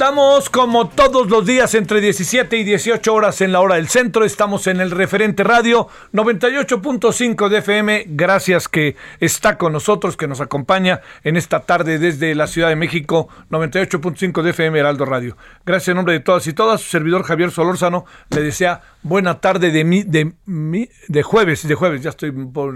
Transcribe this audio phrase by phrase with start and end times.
[0.00, 4.24] Andamos como todos los días entre 17 y 18 horas en la hora del centro.
[4.24, 8.04] Estamos en el referente radio 98.5 de FM.
[8.10, 12.76] Gracias que está con nosotros, que nos acompaña en esta tarde desde la Ciudad de
[12.76, 15.36] México 98.5 de FM Heraldo Radio.
[15.66, 16.80] Gracias en nombre de todas y todas.
[16.80, 21.74] Su servidor Javier Solórzano le desea buena tarde de mi, de mi, de jueves, de
[21.74, 22.32] jueves, ya estoy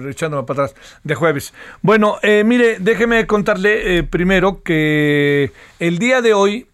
[0.09, 1.55] echándome para atrás, de jueves.
[1.83, 6.67] Bueno, eh, mire, déjeme contarle eh, primero que el día de hoy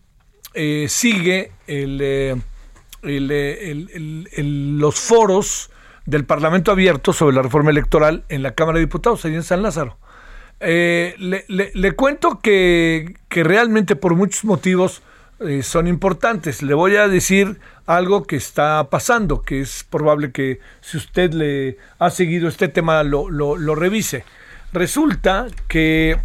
[0.60, 2.34] eh, sigue eh,
[3.04, 5.70] eh, los foros
[6.04, 9.62] del Parlamento abierto sobre la reforma electoral en la Cámara de Diputados, allí en San
[9.62, 9.98] Lázaro.
[10.58, 15.02] le, cuento que, realmente por muchos motivos
[15.62, 16.60] son importantes.
[16.60, 21.76] Le voy a decir algo que está pasando, que es probable que si usted le
[22.00, 24.24] ha seguido este tema lo, revise.
[24.72, 26.18] Resulta que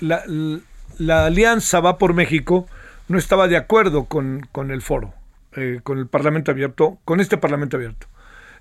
[0.00, 0.24] la
[1.24, 2.66] alianza va por México
[3.08, 5.14] no estaba de acuerdo con, el foro,
[5.56, 8.06] eh, con el Parlamento abierto, con este Parlamento abierto.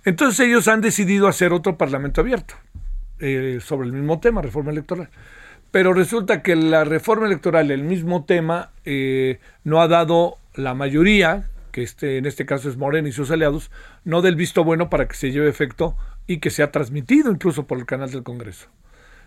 [0.05, 2.55] Entonces ellos han decidido hacer otro Parlamento abierto
[3.19, 5.09] eh, sobre el mismo tema, reforma electoral.
[5.71, 11.50] Pero resulta que la reforma electoral, el mismo tema, eh, no ha dado la mayoría,
[11.71, 13.71] que este, en este caso es Morena y sus aliados,
[14.03, 15.95] no del visto bueno para que se lleve efecto
[16.27, 18.67] y que sea transmitido incluso por el canal del Congreso.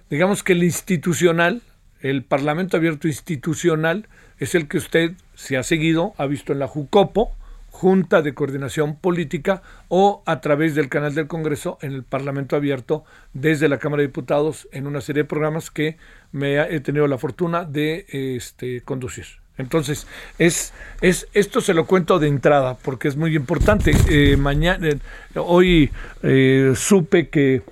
[0.09, 1.63] Digamos que el institucional,
[2.01, 4.09] el Parlamento Abierto Institucional
[4.39, 7.33] es el que usted, si ha seguido, ha visto en la JUCOPO,
[7.71, 13.05] Junta de Coordinación Política, o a través del canal del Congreso en el Parlamento Abierto
[13.35, 15.99] desde la Cámara de Diputados en una serie de programas que
[16.33, 19.27] me he tenido la fortuna de este, conducir.
[19.59, 20.07] Entonces,
[20.39, 23.93] es, es, esto se lo cuento de entrada porque es muy importante.
[24.09, 24.99] Eh, eh,
[25.37, 25.91] hoy
[26.23, 27.63] eh, supe que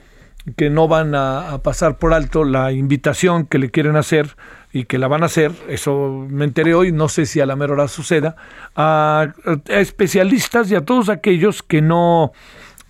[0.56, 4.36] que no van a, pasar por alto la invitación que le quieren hacer
[4.72, 7.56] y que la van a hacer, eso me enteré hoy, no sé si a la
[7.56, 8.36] mera hora suceda,
[8.76, 9.32] a,
[9.68, 12.32] especialistas y a todos aquellos que no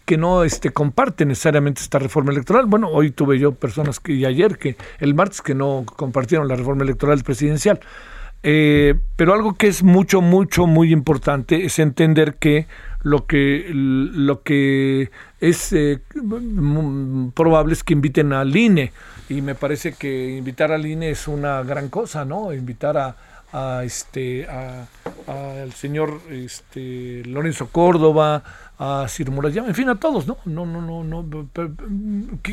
[0.05, 2.67] que no este, comparten necesariamente esta reforma electoral.
[2.67, 6.57] Bueno, hoy tuve yo personas que, y ayer, que el martes, que no compartieron la
[6.57, 7.81] reforma electoral presidencial.
[8.43, 12.67] Eh, pero algo que es mucho, mucho, muy importante es entender que
[13.03, 15.11] lo que, lo que
[15.49, 16.01] es eh,
[17.35, 18.93] probable es que inviten al INE
[19.29, 22.53] y me parece que invitar al INE es una gran cosa, ¿no?
[22.53, 23.17] Invitar a,
[23.53, 28.43] a este al señor este Lorenzo Córdoba,
[28.79, 30.39] a Sir Murayama, en fin, a todos, ¿no?
[30.45, 31.49] No, no, no, no.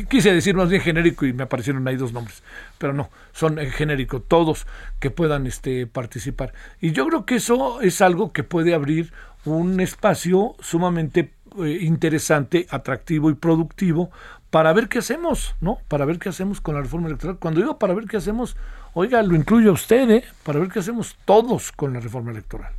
[0.08, 2.42] Quise decir más bien genérico y me aparecieron ahí dos nombres,
[2.78, 4.66] pero no, son genérico, todos
[5.00, 6.52] que puedan este, participar.
[6.80, 9.12] Y yo creo que eso es algo que puede abrir
[9.44, 11.32] un espacio sumamente
[11.64, 14.10] eh, interesante, atractivo y productivo
[14.50, 15.78] para ver qué hacemos, ¿no?
[15.88, 17.38] Para ver qué hacemos con la reforma electoral.
[17.38, 18.56] Cuando digo para ver qué hacemos,
[18.92, 20.24] oiga, lo incluyo a usted, ¿eh?
[20.44, 22.72] Para ver qué hacemos todos con la reforma electoral.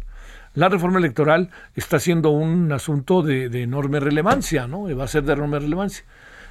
[0.53, 4.87] La reforma electoral está siendo un asunto de, enorme relevancia, ¿no?
[4.87, 6.05] Y va a ser de enorme relevancia.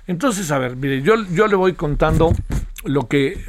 [0.09, 2.33] Entonces, a ver, mire, yo, yo le voy contando
[2.85, 3.45] lo que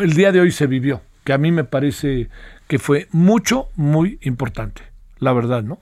[0.00, 2.28] el día de hoy se vivió, que a mí me parece
[2.68, 4.82] que fue mucho, muy importante,
[5.18, 5.80] la verdad, ¿no?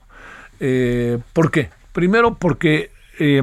[0.59, 1.69] Eh, ¿Por qué?
[1.97, 3.41] Primero porque eh,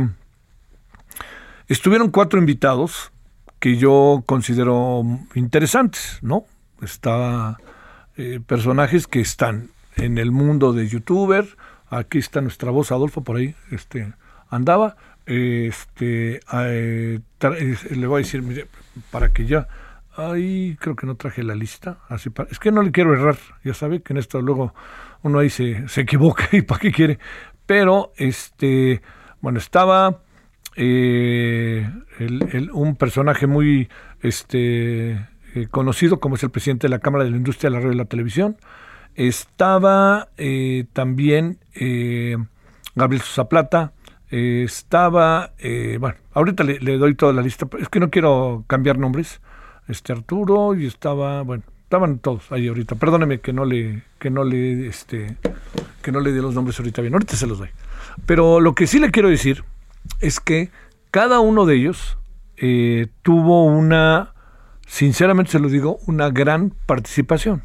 [1.66, 3.10] estuvieron cuatro invitados
[3.58, 5.02] que yo considero
[5.34, 6.44] interesantes, ¿no?
[6.80, 7.58] Estaba
[8.16, 11.56] eh, personajes que están en el mundo de youtuber.
[11.88, 14.14] Aquí está nuestra voz, Adolfo, por ahí este,
[14.48, 14.94] andaba.
[15.26, 17.20] Este, eh,
[17.90, 18.68] le voy a decir, mire,
[19.10, 19.66] para que ya.
[20.16, 21.98] Ahí creo que no traje la lista.
[22.08, 23.36] Así es que no le quiero errar.
[23.64, 24.72] Ya sabe que en esto luego
[25.22, 27.18] uno ahí se equivoca y para qué quiere.
[27.66, 29.02] Pero, este,
[29.40, 30.20] bueno, estaba
[30.76, 31.88] eh,
[32.72, 33.88] un personaje muy
[34.22, 37.80] este, eh, conocido como es el presidente de la Cámara de la Industria de la
[37.80, 38.56] Radio y la Televisión.
[39.14, 41.58] Estaba eh, también
[42.94, 43.92] Gabriel Sosa Plata.
[44.30, 45.52] estaba,
[46.00, 47.68] bueno, ahorita le, doy toda la lista.
[47.78, 49.40] Es que no quiero cambiar nombres.
[49.86, 52.96] Este Arturo y estaba, bueno, estaban todos ahí ahorita.
[52.96, 55.36] Perdóneme que no le, que no le, este,
[56.02, 57.14] que no le dé los nombres ahorita bien.
[57.14, 57.68] Ahorita se los doy.
[58.26, 59.64] Pero lo que sí le quiero decir
[60.20, 60.70] es que
[61.10, 62.18] cada uno de ellos
[62.56, 64.32] eh, tuvo una,
[64.86, 67.62] sinceramente se lo digo, una gran participación.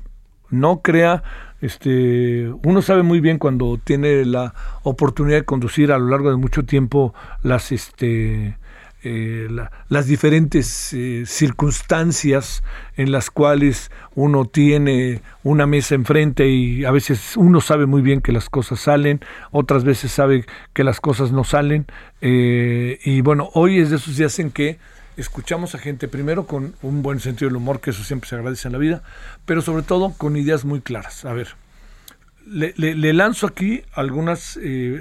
[0.50, 1.24] No crea,
[1.62, 6.38] este, uno sabe muy bien cuando tiene la oportunidad de conducir a lo largo de
[6.38, 7.14] mucho tiempo
[7.44, 8.58] las, este,
[9.02, 9.48] eh,
[9.88, 12.64] las diferentes eh, circunstancias
[12.98, 18.20] en las cuales uno tiene una mesa enfrente y a veces uno sabe muy bien
[18.20, 21.86] que las cosas salen, otras veces sabe que las cosas no salen.
[22.20, 24.80] Eh, y bueno, hoy es de esos días en que
[25.16, 28.68] escuchamos a gente primero con un buen sentido del humor, que eso siempre se agradece
[28.68, 29.02] en la vida,
[29.46, 31.24] pero sobre todo con ideas muy claras.
[31.24, 31.56] A ver,
[32.46, 34.60] le, le lanzo aquí algunas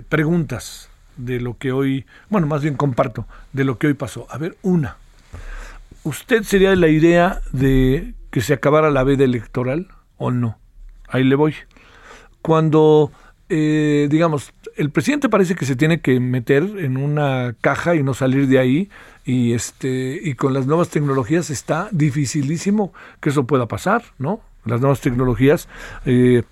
[0.08, 4.26] preguntas de lo que hoy, bueno, más bien comparto, de lo que hoy pasó.
[4.30, 4.96] A ver, una.
[6.04, 10.58] ¿Usted sería de la idea de que se acabara la veda electoral o no?
[11.08, 11.54] Ahí le voy.
[12.40, 13.12] Cuando,
[13.48, 18.14] eh, digamos, el presidente parece que se tiene que meter en una caja y no
[18.14, 18.90] salir de ahí,
[19.24, 24.40] y, este, y con las nuevas tecnologías está dificilísimo que eso pueda pasar, ¿no?
[24.64, 25.68] Las nuevas tecnologías...
[26.06, 26.44] Eh,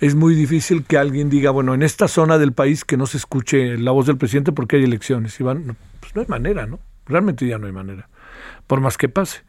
[0.00, 3.18] es muy difícil que alguien diga, bueno, en esta zona del país que no se
[3.18, 5.38] escuche la voz del presidente porque hay elecciones.
[5.38, 6.80] Y van, pues no hay manera, ¿no?
[7.06, 8.08] Realmente ya no hay manera,
[8.66, 9.42] por más que pase.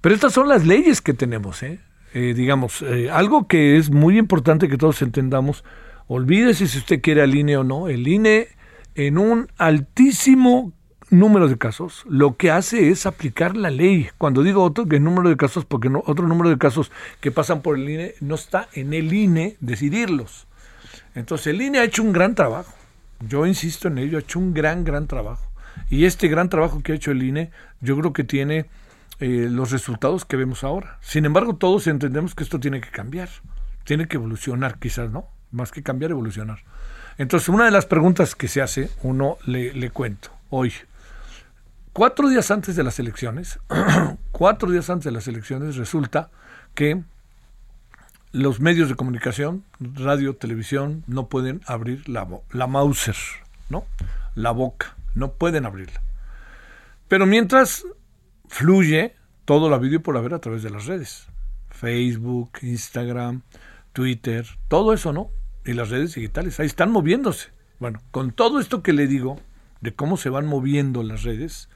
[0.00, 1.80] Pero estas son las leyes que tenemos, ¿eh?
[2.14, 5.64] eh digamos, eh, algo que es muy importante que todos entendamos,
[6.06, 8.48] olvídese si usted quiere al INE o no, el INE
[8.94, 10.72] en un altísimo
[11.10, 14.08] número de casos, lo que hace es aplicar la ley.
[14.18, 17.62] Cuando digo otro que número de casos, porque no, otro número de casos que pasan
[17.62, 20.46] por el INE no está en el INE decidirlos.
[21.14, 22.72] Entonces el INE ha hecho un gran trabajo.
[23.20, 25.44] Yo insisto en ello, ha hecho un gran, gran trabajo.
[25.90, 27.50] Y este gran trabajo que ha hecho el INE,
[27.80, 28.66] yo creo que tiene
[29.20, 30.98] eh, los resultados que vemos ahora.
[31.00, 33.28] Sin embargo, todos entendemos que esto tiene que cambiar,
[33.84, 35.26] tiene que evolucionar, quizás, ¿no?
[35.52, 36.58] Más que cambiar, evolucionar.
[37.18, 40.72] Entonces, una de las preguntas que se hace, uno le, le cuento hoy.
[41.96, 43.58] Cuatro días antes de las elecciones,
[44.30, 46.28] cuatro días antes de las elecciones, resulta
[46.74, 47.02] que
[48.32, 53.16] los medios de comunicación, radio, televisión, no pueden abrir la, la Mauser,
[53.70, 53.86] ¿no?
[54.34, 56.02] La boca, no pueden abrirla.
[57.08, 57.86] Pero mientras
[58.46, 59.14] fluye
[59.46, 61.28] todo la vídeo por haber a través de las redes.
[61.70, 63.40] Facebook, Instagram,
[63.94, 65.30] Twitter, todo eso, ¿no?
[65.64, 67.48] Y las redes digitales, ahí están moviéndose.
[67.80, 69.40] Bueno, con todo esto que le digo
[69.80, 71.70] de cómo se van moviendo las redes,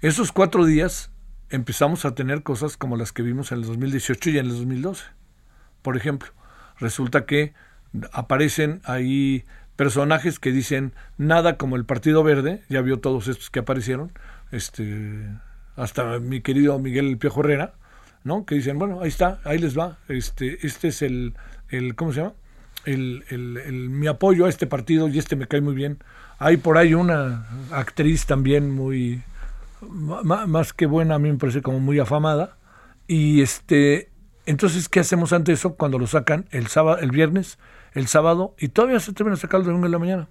[0.00, 1.10] esos cuatro días
[1.50, 5.04] empezamos a tener cosas como las que vimos en el 2018 y en el 2012.
[5.82, 6.28] Por ejemplo,
[6.78, 7.54] resulta que
[8.12, 9.44] aparecen ahí
[9.76, 14.12] personajes que dicen nada como el Partido Verde, ya vio todos estos que aparecieron,
[14.50, 15.28] este,
[15.76, 17.74] hasta mi querido Miguel El Piojo Herrera,
[18.24, 18.44] ¿no?
[18.44, 21.34] Que dicen, bueno, ahí está, ahí les va, este, este es el,
[21.70, 22.34] el ¿cómo se llama?
[22.84, 25.98] El, el, el, mi apoyo a este partido y este me cae muy bien.
[26.38, 29.22] Hay por ahí una actriz también muy,
[29.80, 32.56] más que buena, a mí me parece como muy afamada.
[33.06, 34.10] Y este,
[34.46, 37.58] entonces, ¿qué hacemos ante eso cuando lo sacan el sábado, el viernes,
[37.94, 40.28] el sábado, y todavía se termina sacar el domingo en la mañana?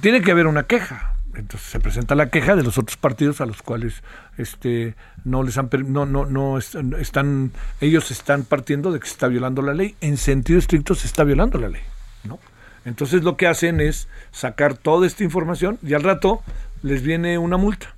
[0.00, 1.14] Tiene que haber una queja.
[1.34, 4.02] Entonces se presenta la queja de los otros partidos a los cuales
[4.36, 9.28] este no les han no no no están ellos están partiendo de que se está
[9.28, 9.94] violando la ley.
[10.00, 11.82] En sentido estricto se está violando la ley,
[12.24, 12.40] ¿no?
[12.84, 16.42] Entonces lo que hacen es sacar toda esta información y al rato
[16.82, 17.94] les viene una multa.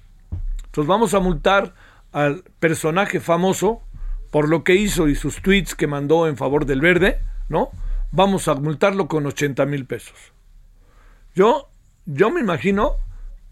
[0.72, 1.74] Entonces vamos a multar
[2.12, 3.82] al personaje famoso
[4.30, 7.68] por lo que hizo y sus tweets que mandó en favor del verde, ¿no?
[8.10, 10.32] Vamos a multarlo con 80 mil pesos.
[11.34, 11.68] Yo,
[12.06, 12.96] yo me imagino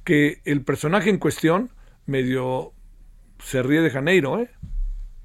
[0.03, 1.71] que el personaje en cuestión
[2.07, 2.73] medio
[3.39, 4.51] se ríe de Janeiro, ¿eh?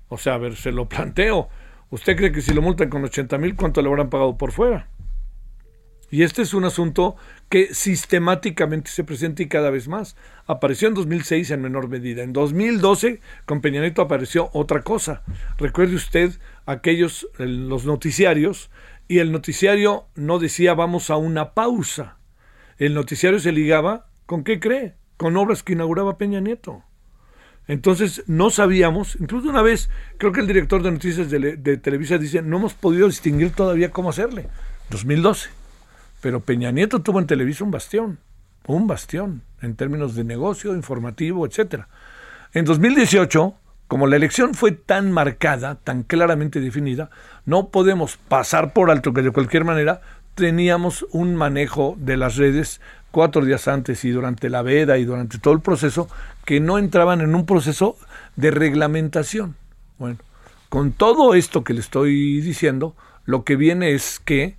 [0.10, 1.48] O sea, a ver, se lo planteo.
[1.92, 4.90] ¿Usted cree que si lo multan con 80 mil, cuánto le habrán pagado por fuera?
[6.12, 7.16] Y este es un asunto
[7.50, 10.16] que sistemáticamente se presenta y cada vez más.
[10.46, 12.24] Apareció en 2006 en menor medida.
[12.24, 15.24] En 2012 con Peña Nieto apareció otra cosa.
[15.58, 16.32] Recuerde usted
[16.66, 18.70] aquellos, los noticiarios,
[19.08, 22.18] y el noticiario no decía vamos a una pausa.
[22.78, 24.96] El noticiario se ligaba, ¿con qué cree?
[25.18, 26.84] Con obras que inauguraba Peña Nieto.
[27.68, 32.18] Entonces no sabíamos, incluso una vez, creo que el director de noticias de, de Televisa
[32.18, 34.48] dice, no hemos podido distinguir todavía cómo hacerle.
[34.92, 35.65] 2012.
[36.26, 38.18] Pero Peña Nieto tuvo en Televisa un bastión,
[38.66, 41.88] un bastión, en términos de negocio, informativo, etcétera.
[42.52, 43.54] En 2018,
[43.88, 47.12] como la elección fue tan marcada, tan claramente definida,
[47.46, 50.02] no podemos pasar por alto que de cualquier manera
[50.34, 55.38] teníamos un manejo de las redes cuatro días antes y durante la veda y durante
[55.38, 56.10] todo el proceso
[56.44, 57.98] que no entraban en un proceso
[58.36, 59.58] de reglamentación.
[60.00, 60.18] Bueno,
[60.70, 64.58] con todo esto que le estoy diciendo, lo que viene es que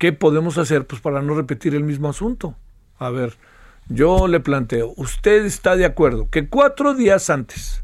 [0.00, 2.56] ¿Qué podemos hacer pues, para no repetir el mismo asunto?
[2.98, 3.34] A ver,
[3.90, 7.82] yo le planteo, ¿usted está de acuerdo que cuatro días antes,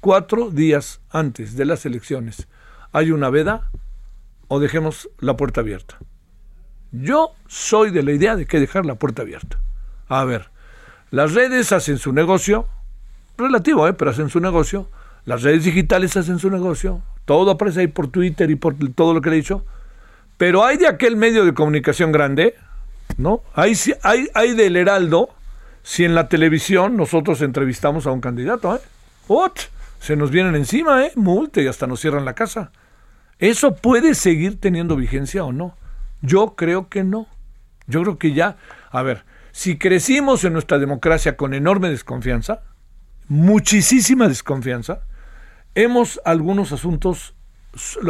[0.00, 2.48] cuatro días antes de las elecciones,
[2.90, 3.70] hay una veda
[4.48, 6.00] o dejemos la puerta abierta?
[6.90, 9.60] Yo soy de la idea de que dejar la puerta abierta.
[10.08, 10.50] A ver,
[11.12, 12.66] las redes hacen su negocio,
[13.38, 13.92] relativo, ¿eh?
[13.92, 14.90] pero hacen su negocio,
[15.26, 19.20] las redes digitales hacen su negocio, todo aparece ahí por Twitter y por todo lo
[19.20, 19.64] que le he dicho,
[20.42, 22.56] pero hay de aquel medio de comunicación grande,
[23.16, 23.44] ¿no?
[23.54, 23.76] Hay,
[24.56, 25.28] del Heraldo,
[25.84, 28.80] si en la televisión nosotros entrevistamos a un candidato, ¿eh?
[29.28, 29.52] ¡What!
[30.00, 31.12] Se nos vienen encima, ¿eh?
[31.14, 32.72] Multe y hasta nos cierran la casa.
[33.38, 35.76] ¿Eso puede seguir teniendo vigencia o no?
[36.22, 37.28] Yo creo que no.
[37.86, 38.56] Yo creo que ya,
[38.90, 42.62] a ver, si crecimos en nuestra democracia con enorme desconfianza,
[43.28, 45.02] muchísima desconfianza,
[45.76, 47.36] hemos algunos asuntos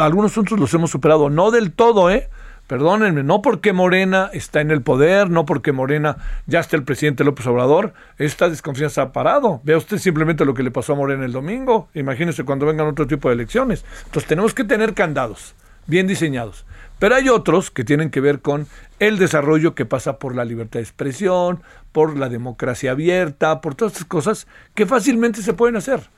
[0.01, 2.29] algunos asuntos los hemos superado, no del todo, ¿eh?
[2.67, 6.17] Perdónenme, no porque Morena está en el poder, no porque Morena
[6.47, 9.61] ya está el presidente López Obrador, esta desconfianza ha parado.
[9.65, 11.89] Vea usted simplemente lo que le pasó a Morena el domingo.
[11.93, 13.85] Imagínese cuando vengan otro tipo de elecciones.
[14.05, 15.55] Entonces tenemos que tener candados
[15.87, 16.65] bien diseñados.
[16.99, 18.69] Pero hay otros que tienen que ver con
[19.01, 23.95] el desarrollo que pasa por la libertad de expresión, por la democracia abierta, por todas
[23.95, 26.09] estas cosas que fácilmente se pueden hacer.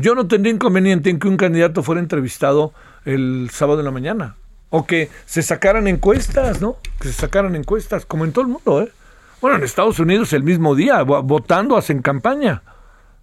[0.00, 2.72] Yo no tendría inconveniente en que un candidato fuera entrevistado
[3.04, 4.36] el sábado en la mañana.
[4.70, 6.76] O que se sacaran encuestas, ¿no?
[7.00, 8.92] Que se sacaran encuestas, como en todo el mundo, ¿eh?
[9.40, 12.62] Bueno, en Estados Unidos el mismo día, votando hacen campaña.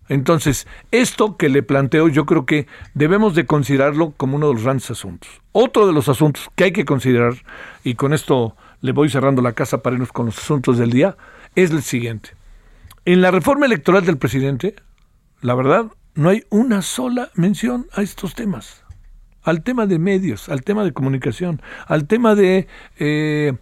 [0.09, 4.63] Entonces, esto que le planteo yo creo que debemos de considerarlo como uno de los
[4.63, 5.29] grandes asuntos.
[5.51, 7.33] Otro de los asuntos que hay que considerar,
[7.83, 11.17] y con esto le voy cerrando la casa para irnos con los asuntos del día,
[11.55, 12.31] es el siguiente.
[13.05, 14.75] En la reforma electoral del presidente,
[15.41, 18.83] la verdad, no hay una sola mención a estos temas,
[19.43, 23.53] al tema de medios, al tema de comunicación, al tema de, eh,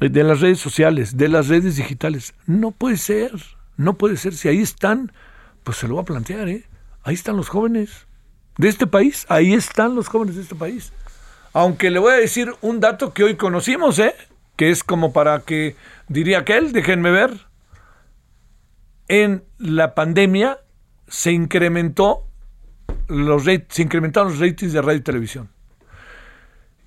[0.00, 2.34] de las redes sociales, de las redes digitales.
[2.46, 3.32] No puede ser,
[3.76, 4.34] no puede ser.
[4.34, 5.12] Si ahí están,
[5.64, 6.64] pues se lo va a plantear, ¿eh?
[7.02, 8.06] Ahí están los jóvenes
[8.56, 10.94] de este país, ahí están los jóvenes de este país.
[11.52, 14.14] Aunque le voy a decir un dato que hoy conocimos, ¿eh?
[14.56, 15.76] Que es como para que,
[16.08, 17.48] diría aquel, déjenme ver,
[19.08, 20.58] en la pandemia
[21.08, 22.24] se incrementó
[23.08, 25.50] los se incrementaron los ratings de radio y televisión.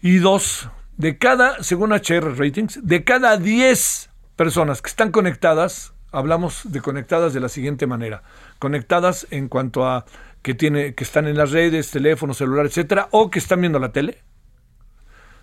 [0.01, 6.71] Y dos, de cada, según HR Ratings, de cada 10 personas que están conectadas, hablamos
[6.71, 8.23] de conectadas de la siguiente manera.
[8.57, 10.05] Conectadas en cuanto a
[10.41, 13.91] que tiene que están en las redes, teléfono, celular, etcétera, o que están viendo la
[13.91, 14.23] tele.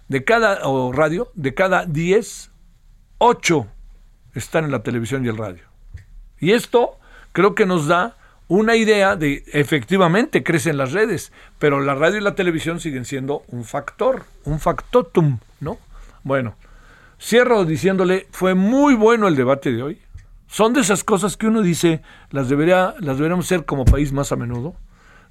[0.08, 2.50] De cada o radio, de cada 10,
[3.18, 3.66] 8
[4.34, 5.64] están en la televisión y el radio.
[6.40, 6.98] Y esto
[7.32, 8.17] creo que nos da
[8.48, 13.42] una idea de efectivamente crecen las redes, pero la radio y la televisión siguen siendo
[13.48, 15.78] un factor, un factotum, ¿no?
[16.24, 16.56] Bueno,
[17.20, 20.02] cierro diciéndole, fue muy bueno el debate de hoy.
[20.46, 22.00] Son de esas cosas que uno dice,
[22.30, 24.74] las debería, las deberíamos ser como país más a menudo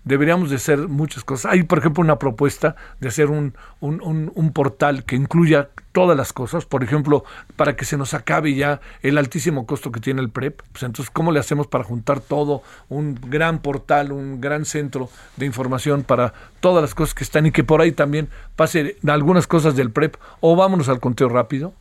[0.07, 1.51] deberíamos de hacer muchas cosas.
[1.51, 6.65] Hay, por ejemplo, una propuesta de hacer un, un, portal que incluya todas las cosas,
[6.65, 7.23] por ejemplo,
[7.55, 10.61] para que se nos acabe ya el altísimo costo que tiene el PREP.
[10.71, 15.45] Pues entonces, ¿cómo le hacemos para juntar todo un gran portal, un gran centro de
[15.45, 19.75] información para todas las cosas que están y que por ahí también pase algunas cosas
[19.75, 21.73] del PREP o vámonos al conteo rápido?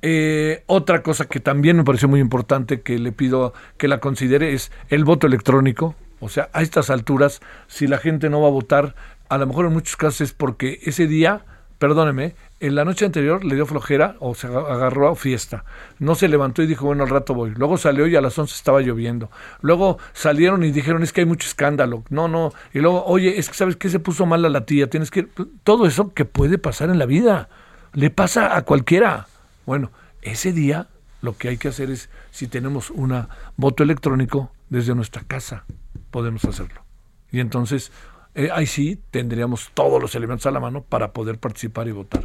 [0.00, 4.52] Eh, otra cosa que también me pareció muy importante que le pido que la considere
[4.52, 5.94] es el voto electrónico.
[6.20, 8.94] O sea, a estas alturas, si la gente no va a votar,
[9.28, 11.44] a lo mejor en muchos casos es porque ese día,
[11.78, 15.64] perdóneme, en la noche anterior le dio flojera o se agarró a fiesta.
[15.98, 17.52] No se levantó y dijo, bueno, al rato voy.
[17.54, 19.30] Luego salió y a las 11 estaba lloviendo.
[19.60, 22.02] Luego salieron y dijeron, es que hay mucho escándalo.
[22.08, 22.52] No, no.
[22.72, 24.90] Y luego, oye, es que sabes que se puso mal a la tía.
[24.90, 25.28] Tienes que...
[25.62, 27.48] Todo eso que puede pasar en la vida.
[27.92, 29.28] Le pasa a cualquiera.
[29.64, 30.88] Bueno, ese día
[31.20, 35.64] lo que hay que hacer es, si tenemos un voto electrónico desde nuestra casa,
[36.10, 36.82] podemos hacerlo.
[37.30, 37.92] Y entonces,
[38.34, 42.24] eh, ahí sí tendríamos todos los elementos a la mano para poder participar y votar.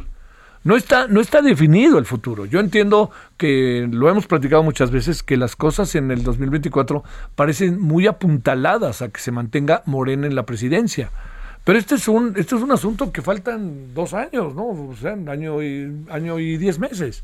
[0.64, 2.46] No está, no está definido el futuro.
[2.46, 7.78] Yo entiendo que lo hemos platicado muchas veces, que las cosas en el 2024 parecen
[7.80, 11.10] muy apuntaladas a que se mantenga Morena en la presidencia.
[11.64, 14.68] Pero este es un, este es un asunto que faltan dos años, ¿no?
[14.68, 15.58] O sea, año
[16.08, 17.22] año y diez meses.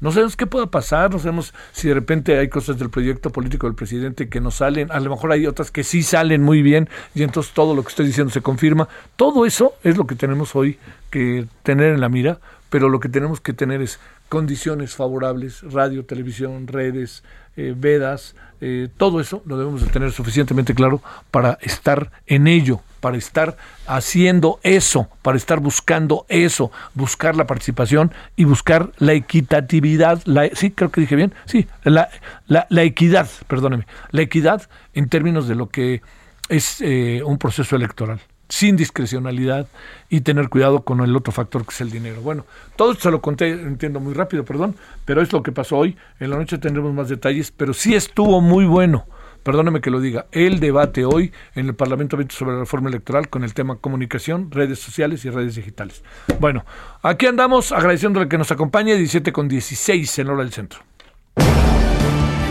[0.00, 3.66] No sabemos qué pueda pasar, no sabemos si de repente hay cosas del proyecto político
[3.66, 6.88] del presidente que no salen, a lo mejor hay otras que sí salen muy bien
[7.14, 8.88] y entonces todo lo que estoy diciendo se confirma.
[9.16, 10.78] Todo eso es lo que tenemos hoy
[11.10, 12.38] que tener en la mira,
[12.68, 13.98] pero lo que tenemos que tener es
[14.28, 17.22] condiciones favorables, radio, televisión, redes,
[17.56, 22.80] eh, vedas, eh, todo eso lo debemos de tener suficientemente claro para estar en ello,
[23.00, 23.56] para estar
[23.86, 30.70] haciendo eso, para estar buscando eso, buscar la participación y buscar la equitatividad, la, sí,
[30.70, 32.08] creo que dije bien, sí, la,
[32.46, 36.02] la, la equidad, perdóneme, la equidad en términos de lo que
[36.48, 39.66] es eh, un proceso electoral sin discrecionalidad
[40.08, 42.20] y tener cuidado con el otro factor que es el dinero.
[42.20, 42.44] Bueno,
[42.76, 45.96] todo esto se lo conté, entiendo muy rápido, perdón, pero es lo que pasó hoy.
[46.20, 49.06] En la noche tendremos más detalles, pero sí estuvo muy bueno,
[49.42, 53.44] perdóneme que lo diga, el debate hoy en el Parlamento sobre la reforma electoral con
[53.44, 56.02] el tema comunicación, redes sociales y redes digitales.
[56.40, 56.64] Bueno,
[57.02, 60.80] aquí andamos agradeciéndole que nos acompañe 17 con 16 en hora del centro.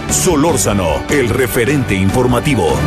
[0.09, 2.77] Solórzano, el referente informativo.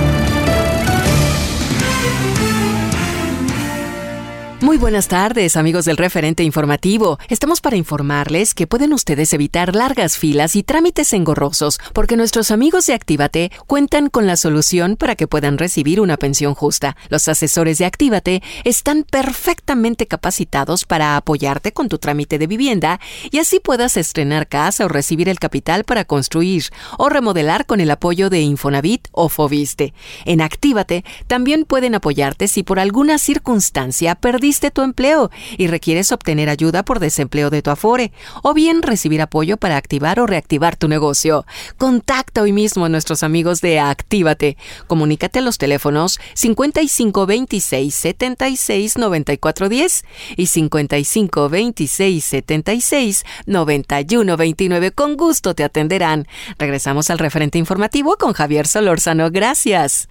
[4.60, 7.20] Muy buenas tardes, amigos del referente informativo.
[7.28, 12.84] Estamos para informarles que pueden ustedes evitar largas filas y trámites engorrosos, porque nuestros amigos
[12.86, 16.96] de Actívate cuentan con la solución para que puedan recibir una pensión justa.
[17.08, 22.98] Los asesores de Actívate están perfectamente capacitados para apoyarte con tu trámite de vivienda
[23.30, 26.64] y así puedas estrenar casa o recibir el capital para construir
[26.98, 29.94] o remodelar con el apoyo de Infonavit o Foviste.
[30.24, 36.48] En Actívate también pueden apoyarte si por alguna circunstancia perdiste tu empleo y requieres obtener
[36.48, 38.12] ayuda por desempleo de tu Afore
[38.42, 41.44] o bien recibir apoyo para activar o reactivar tu negocio.
[41.76, 44.56] Contacta hoy mismo a nuestros amigos de Actívate.
[44.86, 50.04] Comunícate a los teléfonos 55 26 76 94 10
[50.36, 54.90] y 55 26 76 91 29.
[54.92, 56.26] Con gusto te atenderán.
[56.58, 59.30] Regresamos al referente informativo con Javier Solórzano.
[59.30, 60.08] Gracias.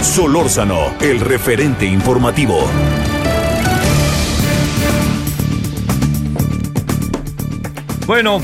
[0.00, 2.58] Solórzano, el referente informativo.
[8.06, 8.38] Bueno,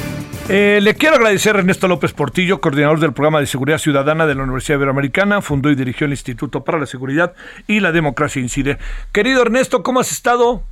[0.49, 4.35] eh, le quiero agradecer a Ernesto López Portillo, coordinador del programa de seguridad ciudadana de
[4.35, 7.35] la Universidad Iberoamericana, fundó y dirigió el Instituto para la Seguridad
[7.67, 8.79] y la Democracia Incide.
[9.12, 10.62] Querido Ernesto, ¿cómo has estado?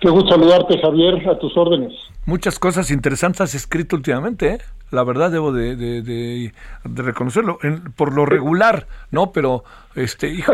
[0.00, 1.92] Qué gusto saludarte, Javier, a tus órdenes.
[2.24, 4.58] Muchas cosas interesantes has escrito últimamente, ¿eh?
[4.90, 6.52] La verdad debo de,
[6.84, 7.58] reconocerlo,
[7.96, 9.32] por lo regular, ¿no?
[9.32, 10.52] Pero, este, hijo,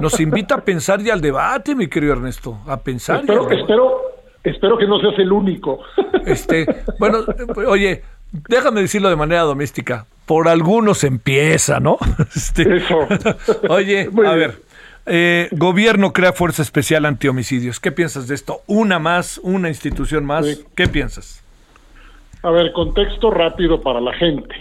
[0.00, 3.20] nos, invita a pensar y al debate, mi querido Ernesto, a pensar.
[3.20, 4.00] Espero, espero,
[4.44, 5.80] espero que no seas el único.
[6.24, 6.66] Este,
[6.98, 7.18] bueno,
[7.66, 11.98] oye, déjame decirlo de manera doméstica, por algunos empieza, ¿no?
[12.34, 13.06] Este, Eso.
[13.68, 14.62] Oye, a ver.
[15.04, 17.80] Eh, gobierno crea fuerza especial anti homicidios.
[17.80, 18.62] ¿Qué piensas de esto?
[18.68, 20.64] Una más, una institución más.
[20.76, 21.42] ¿Qué piensas?
[22.42, 24.54] A ver, contexto rápido para la gente.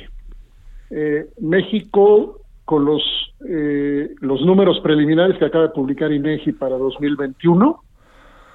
[0.92, 3.02] Eh, México, con los,
[3.50, 7.82] eh, los números preliminares que acaba de publicar INEGI para 2021,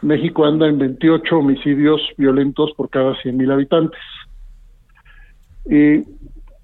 [0.03, 4.01] México anda en 28 homicidios violentos por cada 100.000 habitantes.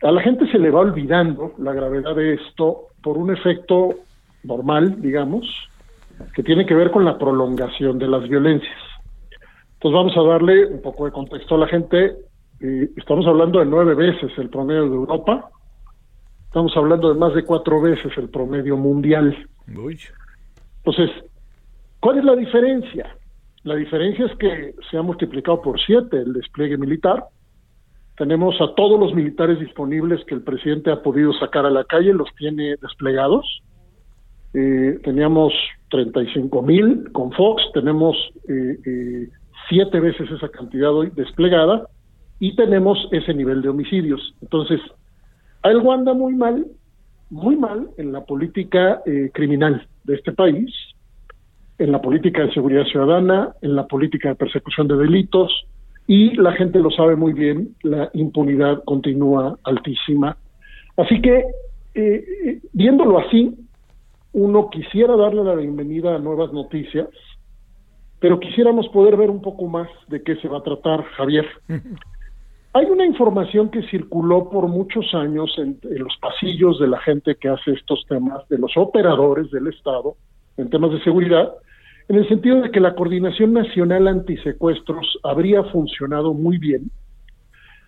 [0.02, 3.90] a la gente se le va olvidando la gravedad de esto por un efecto
[4.44, 5.46] normal, digamos,
[6.34, 8.78] que tiene que ver con la prolongación de las violencias.
[9.74, 12.14] Entonces vamos a darle un poco de contexto a la gente
[12.96, 15.50] estamos hablando de nueve veces el promedio de Europa,
[16.44, 19.36] estamos hablando de más de cuatro veces el promedio mundial.
[19.66, 21.10] Entonces,
[21.98, 23.16] ¿cuál es la diferencia?
[23.64, 27.24] La diferencia es que se ha multiplicado por siete el despliegue militar.
[28.16, 32.12] Tenemos a todos los militares disponibles que el presidente ha podido sacar a la calle,
[32.12, 33.62] los tiene desplegados.
[34.54, 35.52] Eh, teníamos
[35.90, 38.16] 35 mil con Fox, tenemos
[38.48, 39.28] eh, eh,
[39.68, 41.86] siete veces esa cantidad hoy desplegada
[42.42, 44.34] y tenemos ese nivel de homicidios.
[44.42, 44.80] Entonces,
[45.62, 46.66] algo anda muy mal,
[47.30, 50.74] muy mal en la política eh, criminal de este país,
[51.78, 55.52] en la política de seguridad ciudadana, en la política de persecución de delitos,
[56.08, 60.36] y la gente lo sabe muy bien, la impunidad continúa altísima.
[60.96, 61.44] Así que,
[61.94, 63.54] eh, eh, viéndolo así,
[64.32, 67.06] uno quisiera darle la bienvenida a nuevas noticias,
[68.18, 71.46] pero quisiéramos poder ver un poco más de qué se va a tratar, Javier.
[72.74, 77.50] Hay una información que circuló por muchos años en, los pasillos de la gente que
[77.50, 80.16] hace estos temas, de los operadores del Estado
[80.56, 81.52] en temas de seguridad,
[82.08, 86.90] en el sentido de que la Coordinación Nacional Antisecuestros habría funcionado muy bien.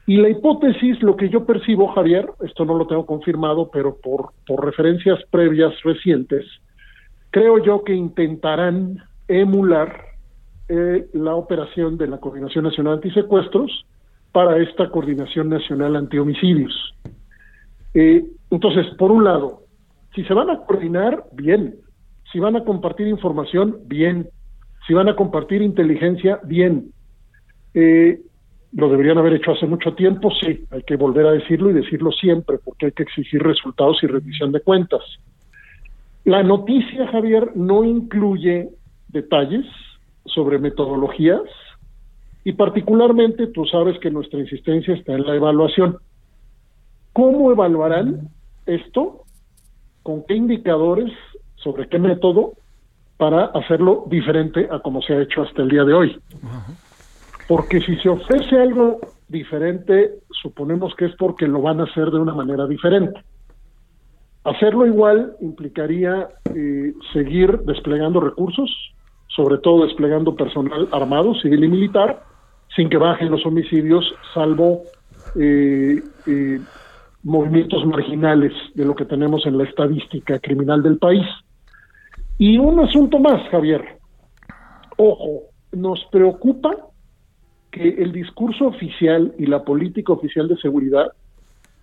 [0.06, 4.32] Y la hipótesis, lo que yo percibo, Javier, esto no lo tengo confirmado, pero por,
[4.46, 6.44] por referencias previas recientes,
[7.30, 9.98] creo yo que intentarán emular
[10.68, 13.86] eh, la operación de la Coordinación Nacional Antisecuestros
[14.34, 16.92] para esta Coordinación Nacional Antihomicidios.
[17.94, 19.62] Eh, entonces, por un lado,
[20.12, 21.76] si se van a coordinar, bien.
[22.32, 24.28] Si van a compartir información, bien.
[24.88, 26.90] Si van a compartir inteligencia, bien.
[27.74, 28.22] Eh,
[28.72, 32.10] lo deberían haber hecho hace mucho tiempo, sí, hay que volver a decirlo y decirlo
[32.10, 35.02] siempre, porque hay que exigir resultados y rendición de cuentas.
[36.24, 38.70] La noticia, Javier, no incluye
[39.10, 39.64] detalles
[40.26, 41.42] sobre metodologías,
[42.44, 45.96] y particularmente tú sabes que nuestra insistencia está en la evaluación.
[47.14, 48.28] ¿Cómo evaluarán
[48.66, 49.22] esto?
[50.02, 51.10] ¿Con qué indicadores?
[51.56, 52.52] ¿Sobre qué método?
[53.16, 56.20] Para hacerlo diferente a como se ha hecho hasta el día de hoy.
[57.48, 60.10] Porque si se ofrece algo diferente,
[60.42, 63.20] suponemos que es porque lo van a hacer de una manera diferente.
[64.44, 68.70] Hacerlo igual implicaría eh, seguir desplegando recursos,
[69.28, 72.22] sobre todo desplegando personal armado, civil y militar,
[72.74, 74.82] sin que bajen los homicidios, salvo
[75.36, 76.60] eh, eh,
[77.22, 81.26] movimientos marginales de lo que tenemos en la estadística criminal del país.
[82.38, 83.98] Y un asunto más, Javier.
[84.96, 86.76] Ojo, nos preocupa
[87.70, 91.12] que el discurso oficial y la política oficial de seguridad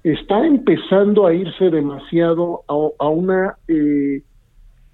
[0.03, 4.23] está empezando a irse demasiado a, una eh,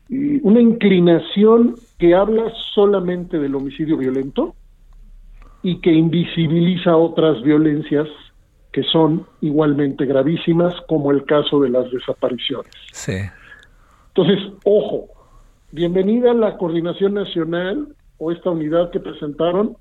[0.10, 4.56] una inclinación que habla solamente del homicidio violento
[5.68, 8.08] y que invisibiliza otras violencias
[8.72, 12.72] que son igualmente gravísimas, como el caso de las desapariciones.
[12.94, 13.18] Sí.
[14.16, 15.10] Entonces, ojo,
[15.74, 19.76] bienvenida a la coordinación nacional o esta unidad que presentaron,